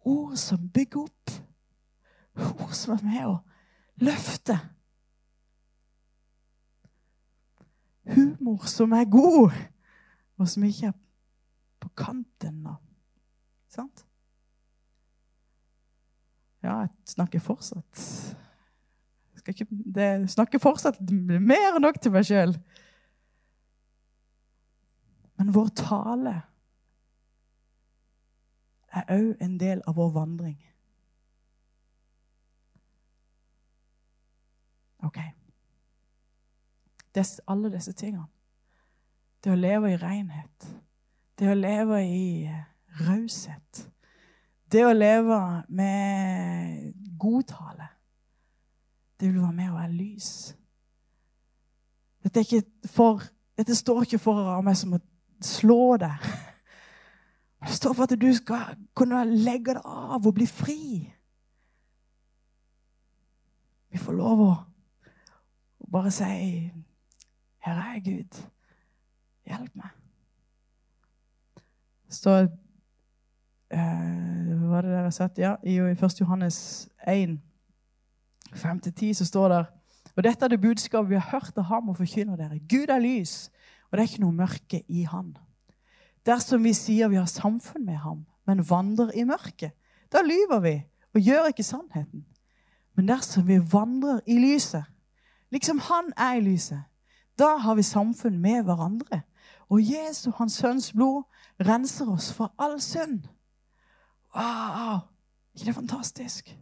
Ord 0.06 0.36
som 0.36 0.70
bygger 0.70 1.02
opp. 1.02 1.32
Ord 2.36 2.74
som 2.74 2.94
er 2.94 3.04
med 3.04 3.26
å 3.26 3.36
løfte. 4.04 4.60
Humor 8.16 8.68
som 8.70 8.92
er 8.94 9.08
god, 9.10 9.56
og 10.38 10.50
som 10.50 10.64
ikke 10.68 10.92
er 10.92 10.98
på 11.82 11.90
kanten. 11.98 12.62
nå. 12.62 12.76
Sant? 13.74 14.06
Ja, 16.62 16.80
jeg 16.84 16.90
snakker 17.06 17.40
fortsatt 17.40 18.04
ikke 19.54 19.68
det, 19.70 20.10
snakker 20.32 20.62
fortsatt 20.62 20.98
mer 21.12 21.76
enn 21.76 21.84
nok 21.86 22.00
til 22.02 22.14
meg 22.16 22.26
sjøl. 22.28 22.56
Men 25.36 25.52
vår 25.56 25.72
tale 25.78 26.36
er 28.96 29.10
òg 29.12 29.44
en 29.44 29.58
del 29.60 29.84
av 29.88 29.98
vår 30.00 30.14
vandring. 30.16 30.56
OK. 35.06 35.20
Des, 37.16 37.36
alle 37.48 37.72
disse 37.74 37.94
tingene. 37.94 38.28
Det 39.44 39.54
å 39.54 39.60
leve 39.60 39.92
i 39.94 40.00
renhet. 40.02 40.70
Det 41.38 41.52
å 41.52 41.58
leve 41.58 42.00
i 42.08 42.48
raushet. 43.06 43.84
Det 44.72 44.82
å 44.88 44.96
leve 44.96 45.40
med 45.70 46.96
godtale. 47.22 47.92
Det 49.20 49.30
vil 49.32 49.42
være 49.42 49.56
med 49.56 49.72
å 49.72 49.78
være 49.78 49.96
lys. 49.96 50.30
Dette, 52.26 52.64
for, 52.90 53.22
dette 53.58 53.76
står 53.78 54.04
ikke 54.04 54.20
for 54.20 54.42
å 54.42 54.48
være 54.50 54.66
meg 54.66 54.78
som 54.80 54.96
å 54.98 55.02
slå 55.46 55.96
deg. 56.02 56.30
Det 57.66 57.74
står 57.78 57.94
for 57.98 58.06
at 58.06 58.16
du 58.22 58.28
skal 58.34 58.76
kunne 58.98 59.24
legge 59.26 59.74
det 59.78 59.82
av 59.86 60.26
og 60.26 60.34
bli 60.38 60.48
fri. 60.50 60.82
Vi 63.90 64.02
får 64.02 64.18
lov 64.18 64.42
å 64.44 64.54
bare 65.92 66.12
si 66.12 66.26
'Her 67.66 67.78
er 67.82 68.00
Gud. 68.00 68.42
Hjelp 69.48 69.76
meg'. 69.76 69.96
Det 72.06 72.14
står 72.14 72.42
uh, 73.74 74.60
Hva 74.60 74.68
var 74.68 74.82
det 74.82 74.92
dere 74.92 75.04
har 75.04 75.10
sett? 75.10 75.38
Ja, 75.38 75.56
I 75.64 75.80
1. 75.80 76.20
Johannes 76.20 76.90
1, 77.08 77.40
5-10 78.54 79.14
så 79.14 79.26
står 79.26 79.50
det 79.50 79.64
og 80.16 80.24
dette 80.24 80.46
er 80.46 80.54
det 80.54 80.62
budskapet 80.62 81.10
vi 81.10 81.20
har 81.20 81.28
hørt 81.32 81.58
av 81.60 81.68
ham 81.68 81.90
og 81.92 81.98
forkynner 82.00 82.38
dere. 82.40 82.62
Gud 82.70 82.92
er 82.92 83.04
lys, 83.04 83.50
og 83.90 83.98
det 83.98 84.04
er 84.04 84.12
ikke 84.12 84.24
noe 84.24 84.38
mørke 84.38 84.82
i 84.88 85.04
han. 85.04 85.34
Dersom 86.26 86.64
vi 86.64 86.74
sier 86.74 87.12
vi 87.12 87.20
har 87.20 87.28
samfunn 87.30 87.86
med 87.86 88.00
ham, 88.02 88.24
men 88.48 88.64
vandrer 88.70 89.12
i 89.16 89.26
mørket, 89.28 89.76
da 90.14 90.24
lyver 90.24 90.62
vi 90.64 90.76
og 91.16 91.22
gjør 91.22 91.52
ikke 91.52 91.68
sannheten. 91.68 92.26
Men 92.96 93.10
dersom 93.12 93.48
vi 93.48 93.60
vandrer 93.60 94.22
i 94.28 94.40
lyset, 94.40 94.86
liksom 95.52 95.84
han 95.90 96.14
er 96.18 96.40
i 96.40 96.46
lyset, 96.46 96.84
da 97.40 97.58
har 97.60 97.76
vi 97.76 97.84
samfunn 97.84 98.40
med 98.40 98.64
hverandre. 98.64 99.22
Og 99.70 99.82
Jesu, 99.84 100.32
hans 100.38 100.56
sønns 100.62 100.94
blod, 100.94 101.26
renser 101.60 102.08
oss 102.12 102.32
for 102.34 102.54
all 102.60 102.80
synd. 102.82 103.26
Wow! 104.36 105.12
ikke 105.56 105.66
det 105.66 105.76
fantastisk? 105.76 106.56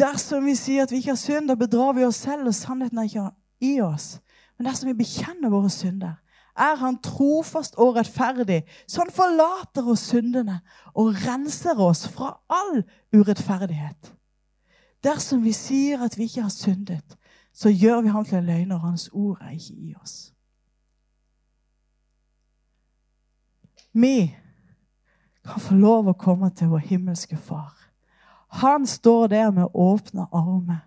Dersom 0.00 0.46
vi 0.48 0.54
sier 0.56 0.86
at 0.86 0.92
vi 0.92 1.02
ikke 1.02 1.12
har 1.12 1.20
synd, 1.20 1.50
da 1.50 1.56
bedrar 1.60 1.92
vi 1.96 2.06
oss 2.06 2.22
selv, 2.24 2.48
og 2.48 2.56
sannheten 2.56 2.98
er 2.98 3.08
ikke 3.08 3.26
i 3.60 3.74
oss. 3.84 4.14
Men 4.56 4.70
dersom 4.70 4.88
vi 4.88 4.96
bekjenner 5.02 5.52
våre 5.52 5.70
synder, 5.72 6.16
er 6.56 6.76
han 6.80 6.98
trofast 7.04 7.76
og 7.80 7.96
rettferdig, 7.96 8.62
så 8.88 9.04
han 9.04 9.12
forlater 9.14 9.86
oss 9.88 10.08
syndene 10.10 10.60
og 10.94 11.14
renser 11.26 11.78
oss 11.80 12.06
fra 12.08 12.34
all 12.48 12.82
urettferdighet. 13.12 14.12
Dersom 15.04 15.44
vi 15.44 15.52
sier 15.56 16.02
at 16.04 16.18
vi 16.18 16.28
ikke 16.28 16.44
har 16.44 16.52
syndet, 16.52 17.16
så 17.52 17.72
gjør 17.72 18.00
vi 18.04 18.12
ham 18.12 18.24
til 18.24 18.38
en 18.38 18.46
løgner, 18.46 18.76
og 18.76 18.80
hans 18.92 19.08
ord 19.12 19.40
er 19.40 19.56
ikke 19.56 19.74
i 19.74 19.94
oss. 20.02 20.32
Vi 23.92 24.30
kan 25.44 25.60
få 25.60 25.74
lov 25.74 26.08
å 26.12 26.18
komme 26.18 26.52
til 26.54 26.70
vår 26.70 26.84
himmelske 26.92 27.36
Far. 27.36 27.79
Han 28.50 28.86
står 28.86 29.26
der 29.26 29.50
med 29.50 29.68
åpne 29.74 30.26
armer. 30.32 30.86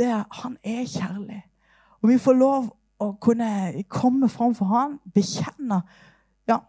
Er, 0.00 0.24
han 0.42 0.56
er 0.64 0.86
kjærlig. 0.86 1.42
Og 2.00 2.08
vi 2.08 2.18
får 2.18 2.32
lov 2.32 2.70
å 3.00 3.12
kunne 3.20 3.82
komme 3.88 4.28
fram 4.28 4.54
for 4.56 4.70
han, 4.72 4.96
bekjenne 5.12 5.82
ja, 6.48 6.60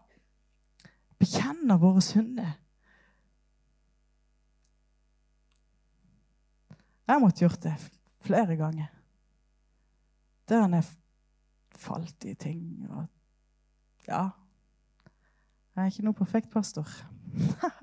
bekjenne 1.20 1.78
våre 1.80 2.02
synder. 2.04 2.50
Jeg 7.08 7.20
måtte 7.20 7.44
gjort 7.44 7.64
det 7.64 7.74
flere 8.24 8.56
ganger. 8.56 8.92
Der 10.48 10.64
han 10.64 10.76
er 10.76 10.86
falt 11.76 12.24
i 12.24 12.34
ting 12.34 12.86
og 12.90 13.06
Ja. 14.08 14.28
Jeg 15.72 15.82
er 15.82 15.88
ikke 15.88 16.04
noe 16.04 16.16
perfekt 16.16 16.50
pastor. 16.52 16.88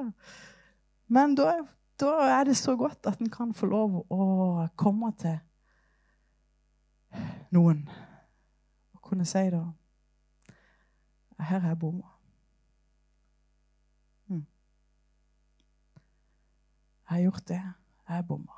Men 1.16 1.34
da, 1.36 1.56
da 2.00 2.12
er 2.40 2.44
det 2.44 2.58
så 2.58 2.76
godt 2.76 3.06
at 3.06 3.20
en 3.20 3.30
kan 3.30 3.54
få 3.54 3.66
lov 3.66 4.06
å 4.10 4.68
komme 4.80 5.12
til 5.20 5.40
noen 7.52 7.84
og 8.94 9.02
kunne 9.02 9.26
si 9.26 9.50
da 9.50 9.66
Her 11.40 11.62
er 11.64 11.68
jeg 11.72 11.80
bomma. 11.80 12.10
Mm. 14.28 14.46
Jeg 17.08 17.14
har 17.14 17.20
gjort 17.20 17.48
det. 17.48 17.62
Jeg 18.08 18.16
har 18.16 18.26
bomma. 18.28 18.58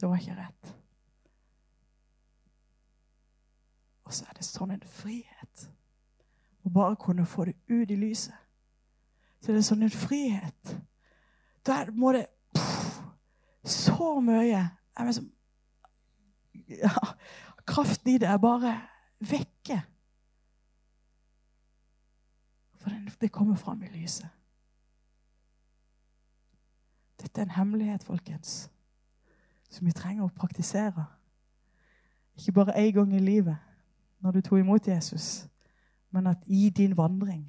Det 0.00 0.08
var 0.08 0.16
ikke 0.16 0.36
rett. 0.36 0.76
Og 4.04 4.14
så 4.14 4.28
er 4.28 4.38
det 4.38 4.46
sånn 4.46 4.70
en 4.76 4.86
frihet 4.86 5.66
å 6.62 6.70
bare 6.70 6.96
kunne 7.02 7.26
få 7.26 7.48
det 7.50 7.56
ut 7.66 7.90
i 7.90 7.98
lyset. 7.98 8.38
Så 9.42 9.52
det 9.52 9.58
er 9.58 9.66
sånn 9.66 9.82
en 9.82 9.94
frihet. 10.06 10.76
Da 11.68 11.82
må 11.92 12.12
det 12.16 12.26
pff, 12.56 13.00
Så 13.64 14.20
mye 14.24 14.62
liksom, 15.04 15.28
ja, 16.68 16.94
Kraften 17.68 18.14
i 18.14 18.18
det 18.18 18.28
er 18.28 18.40
bare 18.40 18.72
vekke. 19.20 19.82
For 22.80 22.90
det 23.20 23.32
kommer 23.32 23.54
fram 23.54 23.82
i 23.82 23.92
lyset. 23.92 24.28
Dette 27.20 27.40
er 27.40 27.44
en 27.44 27.50
hemmelighet, 27.50 28.04
folkens 28.04 28.70
som 29.70 29.86
vi 29.86 29.92
trenger 29.92 30.24
å 30.24 30.32
praktisere. 30.34 31.04
Ikke 32.38 32.54
bare 32.60 32.76
én 32.78 32.92
gang 32.94 33.12
i 33.14 33.22
livet 33.22 33.56
når 34.22 34.38
du 34.38 34.40
tok 34.42 34.62
imot 34.62 34.88
Jesus, 34.88 35.46
men 36.10 36.26
at 36.26 36.42
i 36.46 36.70
din 36.70 36.96
vandring 36.96 37.46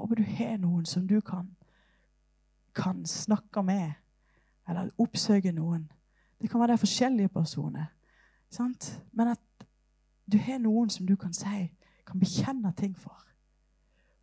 Håper 0.00 0.16
du 0.16 0.22
har 0.24 0.56
noen 0.56 0.86
som 0.88 1.04
du 1.08 1.18
kan, 1.20 1.50
kan 2.74 3.06
snakke 3.06 3.62
med, 3.62 3.92
eller 4.68 4.90
oppsøke 4.98 5.52
noen. 5.52 5.90
Det 6.40 6.50
kan 6.50 6.60
være 6.60 6.72
det 6.72 6.80
forskjellige 6.80 7.28
personer. 7.28 7.86
Sant? 8.50 9.02
Men 9.12 9.28
at 9.34 9.66
du 10.32 10.38
har 10.38 10.58
noen 10.58 10.90
som 10.90 11.06
du 11.06 11.16
kan 11.16 11.32
si, 11.34 11.70
kan 12.06 12.20
bekjenne 12.20 12.72
ting 12.76 12.96
for. 12.98 13.26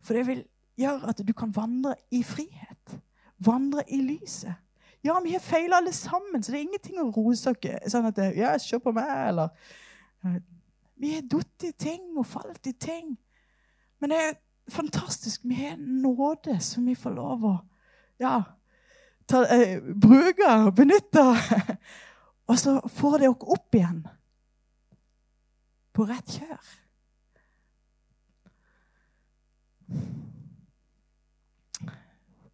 For 0.00 0.14
det 0.14 0.26
vil 0.26 0.44
gjøre 0.78 1.08
at 1.08 1.20
du 1.28 1.32
kan 1.32 1.52
vandre 1.56 1.94
i 2.10 2.22
frihet. 2.22 2.98
Vandre 3.38 3.84
i 3.92 4.00
lyset. 4.02 4.54
Ja, 5.04 5.20
vi 5.22 5.32
har 5.32 5.40
feila 5.40 5.76
alle 5.76 5.92
sammen, 5.92 6.42
så 6.42 6.52
det 6.52 6.58
er 6.58 6.66
ingenting 6.66 6.98
å 6.98 7.10
rose 7.14 7.50
oss 7.50 7.92
sånn 7.92 8.08
at 8.10 8.18
Ja, 8.36 8.56
se 8.58 8.80
på 8.82 8.92
meg, 8.92 9.10
eller 9.28 9.48
Vi 10.98 11.14
har 11.14 11.22
falt 11.30 11.64
i 11.64 11.72
ting 11.72 12.16
og 12.18 12.26
falt 12.26 12.66
i 12.66 12.72
ting. 12.72 13.18
Men 14.00 14.10
det 14.10 14.18
er 14.18 14.34
fantastisk. 14.68 15.44
Vi 15.44 15.54
har 15.54 15.76
nåde 15.78 16.58
som 16.60 16.86
vi 16.86 16.94
får 16.94 17.14
lov 17.14 17.44
å 17.44 17.54
ja, 18.18 18.42
ta, 19.28 19.44
eh, 19.54 19.78
bruke 19.82 20.50
og 20.66 20.74
benytte. 20.74 21.24
og 22.50 22.58
så 22.58 22.80
får 22.88 23.18
det 23.18 23.32
oss 23.32 23.48
opp 23.56 23.74
igjen 23.78 24.02
på 25.94 26.06
rett 26.08 26.38
kjør. 26.38 26.68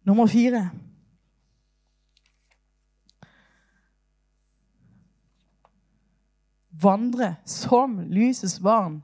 Nummer 0.05 0.27
fire. 0.29 0.69
vandre 6.81 7.35
som 7.45 7.99
lysets 8.09 8.59
barn. 8.59 9.03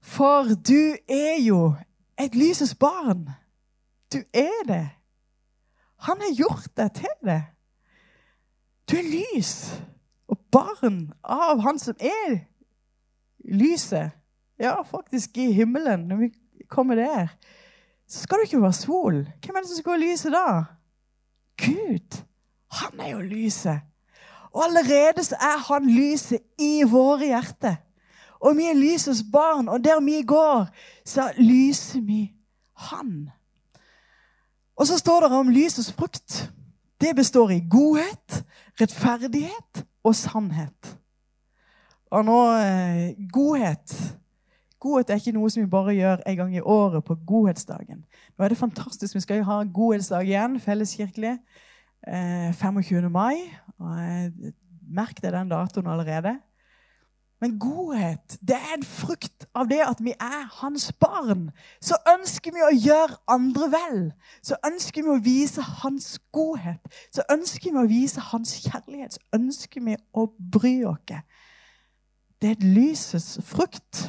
For 0.00 0.54
du 0.54 0.96
er 1.08 1.40
jo 1.42 1.74
et 2.18 2.34
lysets 2.34 2.74
barn. 2.74 3.28
Du 4.12 4.22
er 4.32 4.64
det. 4.66 4.86
Han 6.06 6.20
har 6.22 6.34
gjort 6.34 6.70
deg 6.76 6.92
til 6.94 7.14
det. 7.26 7.42
Du 8.88 8.96
er 8.96 9.08
lys 9.08 9.54
og 10.28 10.38
barn 10.52 11.00
av 11.24 11.60
han 11.64 11.80
som 11.80 11.96
er 12.00 12.38
lyset. 13.44 14.14
Ja, 14.58 14.82
faktisk 14.82 15.36
i 15.38 15.52
himmelen, 15.52 16.08
når 16.08 16.16
vi 16.16 16.30
kommer 16.68 16.98
der. 16.98 17.28
Så 18.08 18.24
skal 18.24 18.38
du 18.38 18.48
ikke 18.48 18.62
være 18.62 18.72
sol. 18.72 19.20
Hvem 19.44 19.56
er 19.56 19.60
det 19.60 19.70
som 19.70 19.82
skal 19.82 19.92
være 19.92 20.06
lyset 20.06 20.32
da? 20.32 20.46
Gud. 21.64 22.22
Han 22.80 23.00
er 23.00 23.10
jo 23.10 23.20
lyset. 23.20 23.80
Og 24.52 24.64
allerede 24.64 25.24
så 25.24 25.36
er 25.40 25.58
han 25.68 25.90
lyset 25.90 26.40
i 26.58 26.82
våre 26.88 27.26
hjerter. 27.26 27.76
Og 28.40 28.56
vi 28.56 28.68
er 28.70 28.78
lysets 28.78 29.22
barn, 29.32 29.68
og 29.68 29.84
der 29.84 30.00
vi 30.00 30.22
går, 30.22 30.68
så 31.04 31.32
lyser 31.38 32.00
vi 32.00 32.32
han. 32.90 33.30
Og 34.78 34.86
så 34.86 34.98
står 34.98 35.26
det 35.26 35.32
om 35.34 35.50
lysets 35.50 35.92
frukt. 35.92 36.52
Det 37.00 37.14
består 37.16 37.50
i 37.50 37.62
godhet, 37.70 38.44
rettferdighet 38.80 39.84
og 40.06 40.14
sannhet. 40.14 40.94
Og 42.10 42.24
nå 42.24 42.38
eh, 42.62 43.18
godhet 43.32 43.94
Godhet 44.78 45.08
er 45.10 45.18
ikke 45.18 45.34
noe 45.34 45.50
som 45.50 45.64
vi 45.64 45.70
bare 45.70 45.90
gjør 45.96 46.20
en 46.22 46.36
gang 46.38 46.52
i 46.54 46.60
året 46.62 47.02
på 47.02 47.16
godhetsdagen. 47.26 48.04
Nå 48.38 48.44
er 48.44 48.52
det 48.52 48.60
fantastisk. 48.60 49.16
Vi 49.16 49.24
skal 49.24 49.40
jo 49.40 49.48
ha 49.48 49.56
godhetsdag 49.74 50.28
igjen, 50.28 50.54
felleskirkelig. 50.62 51.32
25. 52.06 53.00
Eh, 53.00 53.08
mai. 53.10 53.40
og 53.82 54.52
Merk 54.86 55.18
deg 55.18 55.34
den 55.34 55.50
datoen 55.50 55.90
allerede. 55.90 56.36
Men 57.40 57.58
godhet, 57.58 58.38
det 58.42 58.56
er 58.56 58.72
en 58.74 58.82
frukt 58.82 59.46
av 59.54 59.68
det 59.70 59.78
at 59.84 60.00
vi 60.02 60.10
er 60.10 60.48
hans 60.58 60.88
barn. 60.98 61.50
Så 61.80 61.94
ønsker 62.10 62.54
vi 62.54 62.64
å 62.66 62.72
gjøre 62.74 63.18
andre 63.30 63.68
vel. 63.70 64.00
Så 64.42 64.58
ønsker 64.66 65.06
vi 65.06 65.12
å 65.12 65.20
vise 65.22 65.62
hans 65.62 66.16
godhet. 66.34 66.82
Så 67.14 67.22
ønsker 67.30 67.70
vi 67.70 67.78
å 67.78 67.86
vise 67.90 68.24
hans 68.32 68.56
kjærlighet. 68.64 69.14
Så 69.14 69.38
ønsker 69.38 69.86
vi 69.86 69.94
å 70.10 70.26
bry 70.38 70.80
oss. 70.90 71.14
Det 72.42 72.50
er 72.50 72.56
et 72.58 72.66
lysets 72.66 73.38
frukt. 73.46 74.08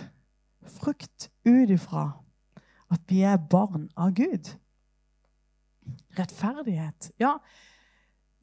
Frukt 0.80 1.30
ut 1.46 1.70
ifra 1.70 2.08
at 2.90 3.02
vi 3.10 3.22
er 3.22 3.38
barn 3.38 3.92
av 3.98 4.16
Gud. 4.18 4.50
Rettferdighet. 6.18 7.12
Ja, 7.22 7.38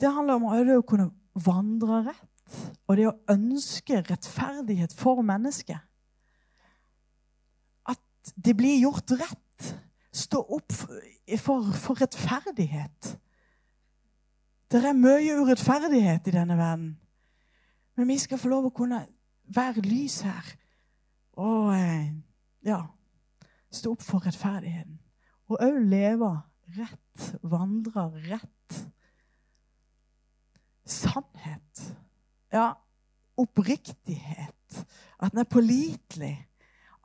det 0.01 0.15
handler 0.15 0.39
om 0.39 0.47
å 0.47 0.83
kunne 0.87 1.11
vandre 1.35 2.05
rett. 2.13 2.36
Og 2.87 2.97
det 2.99 3.09
å 3.09 3.17
ønske 3.33 4.01
rettferdighet 4.07 4.95
for 4.95 5.23
mennesket. 5.27 5.81
At 7.89 8.33
det 8.35 8.57
blir 8.59 8.79
gjort 8.81 9.11
rett. 9.19 9.73
Stå 10.17 10.41
opp 10.41 10.73
for, 10.73 11.73
for 11.77 12.01
rettferdighet. 12.01 13.17
Det 14.71 14.83
er 14.83 14.99
mye 14.99 15.35
urettferdighet 15.43 16.27
i 16.27 16.35
denne 16.35 16.57
verden. 16.59 16.95
Men 17.97 18.09
vi 18.09 18.19
skal 18.19 18.41
få 18.41 18.51
lov 18.51 18.69
å 18.69 18.75
kunne 18.75 19.05
være 19.55 19.85
lys 19.85 20.21
her. 20.27 20.55
Og 21.37 21.73
eh, 21.77 22.13
ja 22.67 22.83
Stå 23.77 23.93
opp 23.93 24.03
for 24.07 24.25
rettferdigheten. 24.25 24.97
Og 25.51 25.59
òg 25.61 25.79
leve 25.91 26.31
rett. 26.79 27.27
Vandre 27.43 28.07
rett. 28.31 28.77
Sannhet. 30.87 31.83
Ja, 32.57 32.73
oppriktighet. 33.37 34.87
At 35.21 35.33
den 35.33 35.43
er 35.43 35.49
pålitelig. 35.51 36.37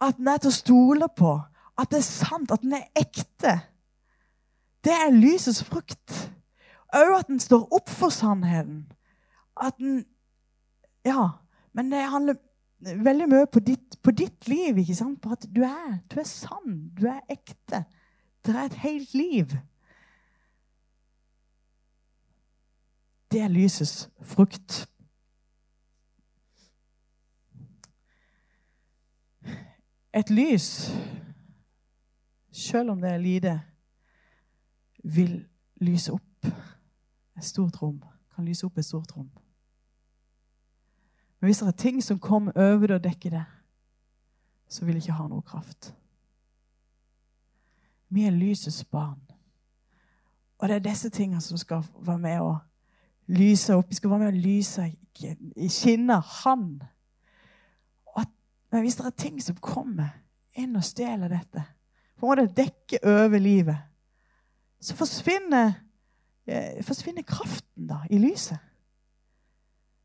At 0.02 0.18
den 0.18 0.28
er 0.28 0.40
til 0.42 0.52
å 0.52 0.56
stole 0.56 1.10
på. 1.18 1.34
At 1.80 1.92
det 1.92 2.00
er 2.00 2.08
sant. 2.08 2.52
At 2.52 2.64
den 2.64 2.78
er 2.78 2.88
ekte. 2.98 3.58
Det 4.84 4.94
er 4.96 5.14
lysets 5.14 5.64
frukt. 5.68 6.16
Òg 6.96 7.18
at 7.20 7.30
den 7.30 7.40
står 7.40 7.68
opp 7.76 7.90
for 7.90 8.14
sannheten. 8.14 8.86
At 9.58 9.78
den 9.80 10.06
Ja. 11.06 11.30
Men 11.74 11.92
det 11.92 12.10
handler 12.12 12.36
veldig 12.82 13.28
mye 13.30 13.46
på 13.48 13.60
ditt, 13.60 13.98
på 14.04 14.12
ditt 14.12 14.48
liv. 14.48 14.78
ikke 14.78 14.96
sant? 14.96 15.22
På 15.22 15.32
at 15.32 15.46
du 15.56 15.62
er, 15.64 16.00
du 16.12 16.20
er 16.20 16.28
sann. 16.28 16.92
Du 17.00 17.08
er 17.08 17.22
ekte. 17.30 17.86
Det 18.46 18.56
er 18.56 18.66
et 18.66 18.74
helt 18.74 19.14
liv. 19.14 19.46
Det 23.32 23.42
er 23.42 23.48
lysets 23.48 24.10
frukt. 24.22 24.88
Et 30.14 30.30
lys, 30.30 30.92
selv 32.52 32.92
om 32.92 33.02
det 33.02 33.12
er 33.12 33.18
lite, 33.18 33.62
vil 35.04 35.46
lyse 35.82 36.12
opp 36.14 36.46
et 37.38 37.46
stort 37.46 37.82
rom. 37.82 38.02
Kan 38.36 38.46
lyse 38.46 38.66
opp 38.66 38.78
et 38.78 38.86
stort 38.86 39.16
rom. 39.18 39.30
Men 41.40 41.48
hvis 41.48 41.58
det 41.58 41.68
er 41.68 41.72
ting 41.72 42.04
som 42.04 42.20
kommer 42.20 42.52
over 42.56 42.88
det 42.88 42.96
og 42.96 43.04
dekker 43.04 43.30
det, 43.30 43.44
så 44.68 44.86
vil 44.86 44.96
det 44.96 45.04
ikke 45.04 45.18
ha 45.18 45.28
noe 45.28 45.42
kraft. 45.42 45.94
Vi 48.10 48.26
er 48.26 48.36
lysets 48.36 48.84
barn. 48.84 49.20
Og 50.58 50.68
det 50.68 50.76
er 50.76 50.86
disse 50.86 51.10
tingene 51.10 51.42
som 51.42 51.58
skal 51.58 51.84
være 52.00 52.20
med 52.20 52.42
å 52.42 52.58
lyse 53.28 53.76
opp. 53.76 53.90
Vi 53.90 53.96
skal 53.96 54.12
være 54.12 54.20
med 54.20 54.36
å 54.36 54.44
lyse 54.44 54.86
i 55.56 55.70
skinner 55.70 56.22
Han. 56.44 56.82
Men 58.72 58.86
hvis 58.86 58.96
det 59.00 59.06
er 59.06 59.18
ting 59.18 59.40
som 59.44 59.58
kommer 59.60 60.14
inn 60.56 60.76
og 60.76 60.84
stjeler 60.84 61.32
dette, 61.32 61.64
på 62.20 62.28
en 62.28 62.32
måte 62.32 62.54
dekker 62.56 63.04
over 63.08 63.40
livet, 63.42 63.78
så 64.82 64.96
forsvinner, 64.98 65.74
eh, 66.48 66.84
forsvinner 66.86 67.26
kraften 67.28 67.88
da 67.90 68.04
i 68.10 68.20
lyset 68.22 68.60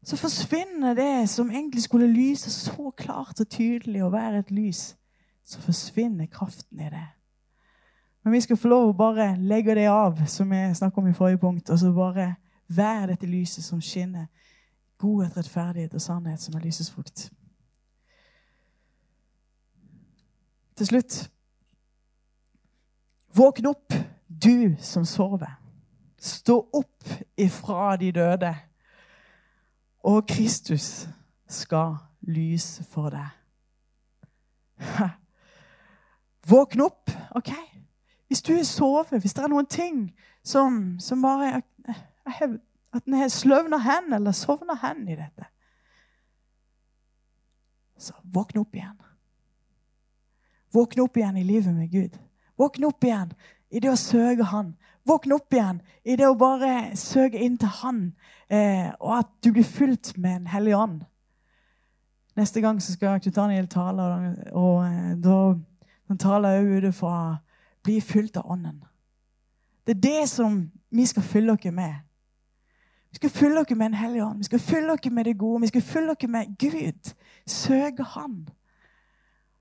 så 0.06 0.16
forsvinner 0.16 0.94
det 0.94 1.28
som 1.28 1.50
egentlig 1.50 1.82
skulle 1.82 2.06
lyse 2.06 2.50
så 2.50 2.90
klart 2.96 3.40
og 3.40 3.48
tydelig 3.48 4.04
og 4.04 4.12
være 4.12 4.38
et 4.38 4.50
lys. 4.50 4.96
Så 5.44 5.60
forsvinner 5.60 6.26
kraften 6.26 6.80
i 6.80 6.90
det. 6.90 7.06
Men 8.24 8.32
vi 8.32 8.40
skal 8.40 8.56
få 8.56 8.68
lov 8.68 8.88
å 8.88 8.98
bare 8.98 9.36
legge 9.38 9.74
det 9.74 9.88
av, 9.90 10.20
som 10.26 10.50
vi 10.50 10.60
snakket 10.74 10.98
om 10.98 11.08
i 11.10 11.14
forrige 11.14 11.38
punkt, 11.42 11.70
og 11.70 11.78
så 11.78 11.90
bare 11.92 12.34
være 12.68 13.06
dette 13.06 13.26
lyset 13.26 13.64
som 13.64 13.80
skinner. 13.82 14.26
Godhet, 14.98 15.36
rettferdighet 15.36 15.94
og 15.94 16.00
sannhet 16.00 16.40
som 16.40 16.54
er 16.54 16.64
lysets 16.66 16.90
frukt. 16.90 17.30
Til 20.76 20.86
slutt 20.86 21.22
Våkn 23.36 23.66
opp, 23.68 23.92
du 24.28 24.76
som 24.80 25.04
sover. 25.04 25.58
Stå 26.16 26.56
opp 26.72 27.10
ifra 27.36 27.96
de 28.00 28.08
døde 28.16 28.54
og 30.06 30.26
Kristus 30.28 31.08
skal 31.48 31.96
lyse 32.20 32.84
for 32.84 33.10
deg. 33.10 33.28
Våkn 36.50 36.80
opp. 36.80 37.10
OK? 37.34 37.50
Hvis 38.26 38.42
du 38.42 38.54
har 38.54 38.62
sovet, 38.62 39.20
hvis 39.20 39.34
det 39.34 39.44
er 39.44 39.50
noen 39.50 39.66
ting 39.66 40.06
som, 40.44 40.98
som 41.00 41.22
bare 41.22 41.62
At 42.26 43.04
en 43.06 43.12
har 43.12 43.28
sløvna 43.28 43.78
hen 43.78 44.12
eller 44.14 44.32
sovna 44.32 44.74
hen 44.82 45.08
i 45.08 45.16
dette, 45.18 45.44
så 47.98 48.14
våkn 48.24 48.58
opp 48.58 48.74
igjen. 48.74 48.96
Våkne 50.76 51.06
opp 51.06 51.16
igjen 51.16 51.36
i 51.40 51.44
livet 51.44 51.74
med 51.74 51.90
Gud. 51.90 52.18
Våkne 52.56 52.90
opp 52.90 53.04
igjen 53.04 53.32
i 53.70 53.80
det 53.80 53.90
å 53.90 53.98
søke 54.00 54.44
Han. 54.52 54.74
Våkne 55.08 55.38
opp 55.38 55.54
igjen 55.54 55.80
i 56.04 56.16
det 56.18 56.28
å 56.28 56.36
bare 56.38 56.96
søke 56.98 57.40
inn 57.40 57.56
til 57.60 57.72
Han, 57.80 58.00
eh, 58.48 58.90
og 59.00 59.18
at 59.20 59.30
du 59.44 59.52
blir 59.56 59.64
fulgt 59.64 60.16
med 60.18 60.42
en 60.42 60.50
hellig 60.52 60.76
ånd. 60.76 61.04
Neste 62.36 62.60
gang 62.60 62.80
så 62.82 62.92
skal 62.92 63.20
Knut 63.22 63.36
Daniel 63.36 63.68
tale, 63.72 64.02
og, 64.02 64.42
og 64.52 64.84
eh, 64.84 65.14
da 65.24 65.38
han 66.06 66.18
taler 66.18 66.58
jeg 66.58 66.84
ut 66.84 66.94
fra 66.94 67.14
bli 67.86 68.00
fulgt 68.00 68.36
av 68.36 68.50
Ånden. 68.50 68.82
Det 69.86 69.96
er 69.96 70.02
det 70.02 70.28
som 70.28 70.58
vi 70.90 71.06
skal 71.06 71.22
fylle 71.22 71.56
dere 71.56 71.72
med. 71.72 71.94
Vi 73.10 73.16
skal 73.16 73.30
fylle 73.30 73.62
dere 73.64 73.78
med 73.78 73.86
en 73.86 73.94
hellig 73.94 74.22
ånd. 74.24 74.38
Vi 74.38 74.50
skal 74.50 74.62
fylle 74.62 74.96
dere 74.96 75.14
med 75.14 75.24
det 75.24 75.38
gode. 75.38 75.60
Vi 75.60 75.70
skal 75.72 75.82
fylle 75.82 76.14
dere 76.14 76.30
med 76.30 76.56
Gud. 76.58 77.12
Søke 77.46 78.02
Han. 78.02 78.48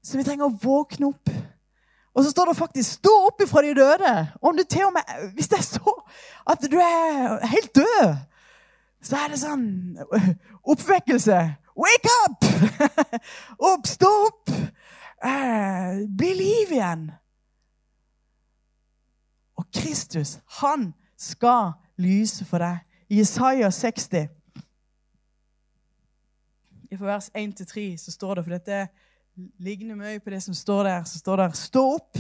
Så 0.06 0.20
vi 0.20 0.26
trenger 0.28 0.46
å 0.46 0.58
våkne 0.62 1.10
opp. 1.10 1.34
Og 2.15 2.24
så 2.24 2.32
står 2.32 2.46
det 2.46 2.58
faktisk 2.58 2.91
'stå 2.91 3.13
opp 3.28 3.41
ifra 3.41 3.62
de 3.62 3.74
døde'. 3.74 4.28
Om 4.41 4.58
du 4.58 4.63
til 4.63 4.86
og 4.86 4.94
med, 4.94 5.34
Hvis 5.34 5.48
det 5.48 5.58
er 5.58 5.63
så 5.63 6.02
at 6.48 6.62
du 6.72 6.78
er 6.78 7.46
helt 7.46 7.76
død, 7.76 8.15
så 9.02 9.15
er 9.15 9.28
det 9.28 9.39
sånn 9.39 9.98
oppvekkelse. 10.63 11.56
Wake 11.78 12.10
up! 12.26 12.46
opp, 13.72 13.88
stå 13.88 14.08
opp! 14.28 14.50
Eh, 15.26 16.08
bli 16.18 16.34
liv 16.34 16.72
igjen. 16.72 17.12
Og 19.58 19.65
Kristus, 19.74 20.39
han 20.48 20.94
skal 21.18 21.72
lyse 21.98 22.46
for 22.46 22.58
deg. 22.58 22.78
I 23.10 23.20
Isaiah 23.20 23.72
60, 23.72 24.28
i 26.91 26.96
vers 27.00 27.30
1-3, 27.36 27.98
så 27.98 28.12
står 28.12 28.36
det 28.36 28.44
for 28.44 28.52
dette 28.52 28.88
ligner 29.36 29.98
mye 30.00 30.19
på 30.19 30.32
det 30.34 30.41
som 30.43 30.54
står 30.54 30.84
der. 30.84 31.04
Så 31.04 31.19
står 31.19 31.36
der 31.41 31.56
Stå 31.58 31.84
opp, 31.95 32.17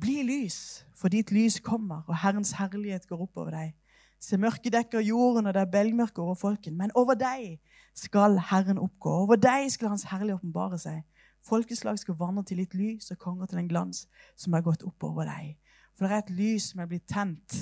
bli 0.00 0.22
lys, 0.26 0.84
for 0.94 1.08
ditt 1.08 1.30
lys 1.30 1.60
kommer, 1.60 2.02
og 2.08 2.18
Herrens 2.18 2.54
herlighet 2.58 3.06
går 3.08 3.22
opp 3.26 3.36
over 3.38 3.54
deg. 3.54 3.74
Se, 4.20 4.38
mørket 4.40 4.72
dekker 4.72 5.04
jorden, 5.04 5.46
og 5.46 5.54
det 5.54 5.60
er 5.62 5.70
belgmørke 5.70 6.22
over 6.22 6.34
folken. 6.34 6.76
Men 6.76 6.94
over 6.94 7.14
deg 7.18 7.58
skal 7.94 8.38
Herren 8.50 8.80
oppgå. 8.80 9.10
Over 9.26 9.36
deg 9.36 9.68
skal 9.72 9.92
Hans 9.92 10.06
herlighet 10.08 10.40
åpenbare 10.40 10.78
seg. 10.80 11.02
Folkeslag 11.44 11.98
skal 12.00 12.16
vandre 12.18 12.44
til 12.48 12.62
ditt 12.62 12.74
lys, 12.74 13.10
og 13.12 13.20
konger 13.20 13.46
til 13.46 13.60
en 13.60 13.68
glans 13.68 14.06
som 14.36 14.54
er 14.56 14.64
gått 14.64 14.82
opp 14.86 15.04
over 15.04 15.28
deg. 15.28 15.58
For 15.94 16.06
det 16.06 16.14
er 16.14 16.24
et 16.24 16.36
lys 16.38 16.70
som 16.72 16.80
er 16.82 16.88
blitt 16.90 17.06
tent 17.06 17.58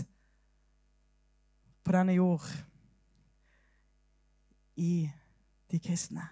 på 1.82 1.92
denne 1.92 2.14
jord 2.14 2.46
i 4.78 5.10
de 5.70 5.80
kristne, 5.82 6.24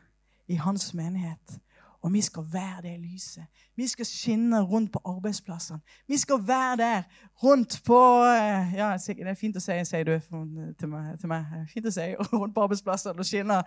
i 0.47 0.55
hans 0.63 0.93
menighet. 0.95 1.59
Og 2.03 2.13
vi 2.13 2.21
skal 2.21 2.45
være 2.53 2.83
det 2.83 3.01
lyset. 3.01 3.45
Vi 3.77 3.87
skal 3.87 4.07
skinne 4.07 4.63
rundt 4.63 4.93
på 4.93 5.01
arbeidsplassene. 5.05 5.81
Vi 6.09 6.19
skal 6.19 6.47
være 6.47 6.77
der 6.77 7.03
rundt 7.43 7.83
på 7.87 8.25
eh, 8.25 8.75
ja, 8.75 8.97
Det 8.97 9.29
er 9.29 9.35
fint 9.35 9.57
å 9.57 9.61
si, 9.61 9.77
sier 9.85 10.05
du 10.09 10.15
til 10.81 10.89
meg. 10.89 11.19
Til 11.21 11.29
meg. 11.29 11.45
Fint 11.75 11.91
å 11.91 11.93
si 11.93 12.07
rundt 12.33 12.55
på 12.57 12.65
arbeidsplassene 12.65 13.21
og 13.21 13.29
skinne. 13.29 13.61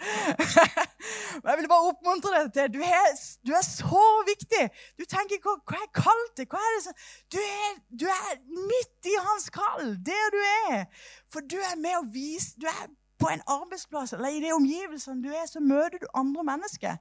Men 1.44 1.52
jeg 1.52 1.60
vil 1.62 1.70
bare 1.70 1.92
oppmuntre 1.92 2.34
deg 2.40 2.52
til 2.58 2.74
du 2.74 2.82
er, 2.88 3.14
du 3.46 3.54
er 3.54 3.66
så 3.68 4.04
viktig. 4.26 4.66
Du 4.98 5.06
tenker 5.06 5.38
hva, 5.46 5.56
hva 5.70 5.84
er 5.84 5.94
kalt 6.02 6.34
det? 6.40 6.50
Hva 6.50 6.62
er 6.62 6.76
det 6.80 6.84
som 6.88 7.00
Du, 7.38 7.38
er, 7.38 7.80
du 8.02 8.10
er 8.10 8.36
midt 8.50 9.14
i 9.14 9.16
hans 9.30 9.50
kall. 9.54 9.94
Der 10.10 10.34
du 10.34 10.42
er. 10.74 10.86
For 11.30 11.46
du 11.46 11.60
er 11.62 11.78
med 11.78 12.02
å 12.02 12.06
vise 12.10 12.58
Du 12.58 12.66
er 12.70 12.90
på 13.22 13.30
en 13.30 13.46
arbeidsplass 13.48 14.14
eller 14.14 14.34
i 14.34 14.42
de 14.44 14.52
omgivelsene 14.52 15.22
du 15.24 15.30
er, 15.32 15.46
så 15.48 15.62
møter 15.64 16.02
du 16.02 16.08
andre 16.18 16.44
mennesker. 16.44 16.98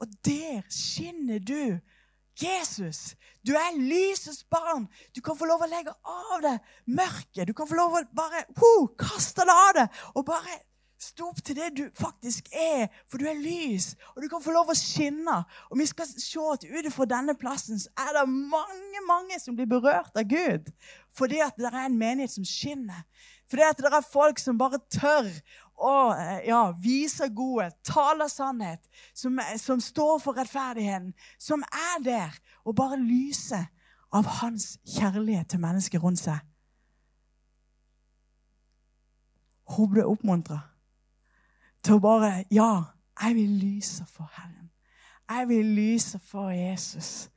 Og 0.00 0.08
der 0.24 0.62
skinner 0.70 1.38
du. 1.38 1.78
Jesus, 2.42 3.14
du 3.46 3.52
er 3.52 3.76
lysets 3.76 4.44
barn. 4.44 4.86
Du 5.16 5.20
kan 5.20 5.36
få 5.36 5.44
lov 5.46 5.62
å 5.62 5.68
legge 5.70 5.92
av 5.92 6.42
deg 6.42 6.74
mørket. 6.88 7.46
Du 7.48 7.52
kan 7.56 7.68
få 7.68 7.76
lov 7.76 7.98
å 7.98 8.04
bare 8.16 8.46
uh, 8.48 8.86
kaste 8.98 9.44
det 9.46 9.56
av 9.68 9.72
deg 9.82 10.04
og 10.16 10.28
bare 10.32 10.60
Stå 11.02 11.32
opp 11.32 11.40
til 11.42 11.56
det 11.58 11.72
du 11.74 11.80
faktisk 11.98 12.46
er, 12.54 12.84
for 13.10 13.18
du 13.18 13.26
er 13.26 13.34
lys, 13.34 13.88
og 14.14 14.22
du 14.22 14.28
kan 14.30 14.42
få 14.44 14.52
lov 14.54 14.68
å 14.70 14.76
skinne. 14.78 15.40
Og 15.72 15.80
vi 15.80 15.86
skal 15.90 16.06
se 16.06 16.44
at 16.52 16.62
utenfor 16.62 17.08
denne 17.10 17.34
plassen 17.38 17.80
så 17.82 17.90
er 18.04 18.12
det 18.20 18.22
mange 18.30 19.02
mange 19.08 19.40
som 19.42 19.56
blir 19.58 19.66
berørt 19.66 20.14
av 20.14 20.28
Gud. 20.30 20.70
Fordi 21.18 21.40
at 21.42 21.58
det 21.58 21.72
er 21.72 21.80
en 21.88 21.98
menighet 21.98 22.36
som 22.36 22.46
skinner. 22.46 23.02
Fordi 23.50 23.66
at 23.66 23.82
det 23.82 23.90
er 23.90 24.06
folk 24.12 24.38
som 24.38 24.60
bare 24.60 24.78
tør 24.94 25.26
å 25.76 26.12
ja, 26.46 26.62
viser 26.78 27.32
godhet, 27.34 27.74
taler 27.86 28.30
sannhet, 28.30 28.88
som, 29.14 29.40
som 29.58 29.80
står 29.80 30.18
for 30.22 30.38
rettferdigheten, 30.38 31.12
som 31.38 31.64
er 31.66 32.02
der 32.04 32.38
og 32.64 32.76
bare 32.78 33.00
lyser 33.00 33.66
av 34.12 34.28
hans 34.42 34.76
kjærlighet 34.86 35.48
til 35.48 35.62
mennesker 35.62 36.02
rundt 36.02 36.20
seg. 36.20 36.38
Hun 39.72 39.88
ble 39.90 40.04
oppmuntra 40.04 40.60
til 41.82 41.96
å 41.96 42.02
bare 42.04 42.44
Ja, 42.52 42.92
jeg 43.22 43.34
vil 43.38 43.54
lyse 43.62 44.04
for 44.06 44.30
Herren. 44.36 44.70
Jeg 45.30 45.48
vil 45.48 45.66
lyse 45.76 46.18
for 46.18 46.50
Jesus. 46.50 47.31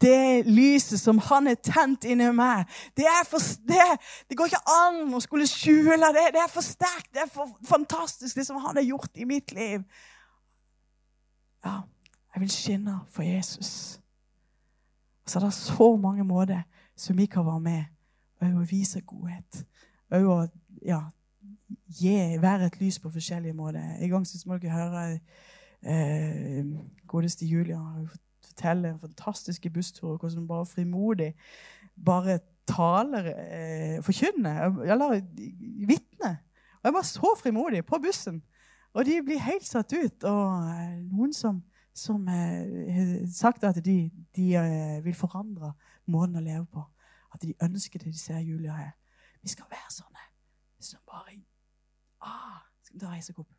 Det 0.00 0.46
lyset 0.46 1.00
som 1.00 1.18
han 1.18 1.50
er 1.50 1.58
tent 1.58 2.04
inni 2.06 2.28
meg, 2.30 2.68
det, 2.96 3.08
for, 3.26 3.42
det, 3.66 3.82
det, 4.28 4.36
går 4.38 4.52
ikke 4.52 4.74
an 4.74 5.14
å 5.14 5.22
skulle 5.22 5.48
skjule 5.50 6.12
det. 6.14 6.28
Det 6.36 6.42
er 6.44 6.52
for 6.52 6.62
sterkt, 6.62 7.10
det 7.14 7.24
er 7.24 7.32
for 7.32 7.50
fantastisk, 7.66 8.36
det 8.38 8.46
som 8.46 8.60
han 8.62 8.78
har 8.78 8.86
gjort 8.86 9.18
i 9.18 9.26
mitt 9.26 9.52
liv. 9.56 9.82
Ja, 11.66 11.80
jeg 12.34 12.44
vil 12.44 12.54
skinne 12.54 13.00
for 13.10 13.26
Jesus. 13.26 13.98
Og 15.24 15.32
så 15.32 15.40
er 15.40 15.48
det 15.48 15.54
så 15.58 15.90
mange 15.96 16.24
måter 16.24 16.62
som 16.96 17.18
vi 17.18 17.26
kan 17.26 17.46
være 17.46 17.60
med 17.60 17.84
og 18.40 18.70
vise 18.70 19.00
godhet. 19.00 19.64
Og 20.10 20.48
ja, 20.86 21.00
gi, 21.98 22.14
være 22.40 22.66
et 22.66 22.80
lys 22.80 22.98
på 22.98 23.10
forskjellige 23.10 23.52
måter. 23.52 23.82
En 23.98 24.10
gang 24.10 24.26
så 24.26 24.38
må 24.46 24.58
dere 24.58 24.72
høre 24.72 25.04
eh, 25.82 26.64
godeste 27.06 27.46
Julia 27.46 27.80
fortelle 28.58 28.88
en 28.90 29.00
fantastiske 29.00 29.70
busstur, 29.70 30.16
hvordan 30.16 30.38
hun 30.38 30.48
bare 30.48 30.66
frimodig 30.66 31.34
bare 32.04 32.38
taler, 32.66 33.32
eh, 33.36 34.02
forkynner, 34.02 34.80
eller 34.82 35.20
vitner. 35.86 36.36
Og 36.78 36.84
jeg 36.84 36.92
var 36.94 37.02
så 37.02 37.34
frimodig 37.42 37.86
på 37.86 37.98
bussen. 38.02 38.42
Og 38.92 39.04
de 39.04 39.22
blir 39.24 39.38
helt 39.38 39.66
satt 39.66 39.92
ut. 39.92 40.24
Og 40.24 40.70
eh, 40.70 40.98
noen 41.12 41.32
som, 41.32 41.62
som 41.94 42.28
eh, 42.28 42.92
har 42.94 43.32
sagt 43.32 43.64
at 43.64 43.84
de, 43.84 44.10
de 44.36 44.54
eh, 44.54 45.04
vil 45.04 45.14
forandre 45.14 45.72
måten 46.06 46.36
å 46.36 46.44
leve 46.44 46.66
på. 46.66 46.84
At 47.34 47.42
de 47.42 47.54
ønsker 47.62 47.98
det 47.98 48.12
de 48.12 48.18
ser 48.18 48.38
Julia 48.38 48.72
her. 48.72 48.92
Vi 49.42 49.48
skal 49.48 49.66
være 49.70 49.90
sånne 49.90 50.28
som 50.80 51.00
bare 51.06 51.40
Ah, 52.20 52.62
skal 52.82 52.94
vi 52.94 53.00
ta 53.00 53.10
reise 53.12 53.32
opp? 53.36 53.57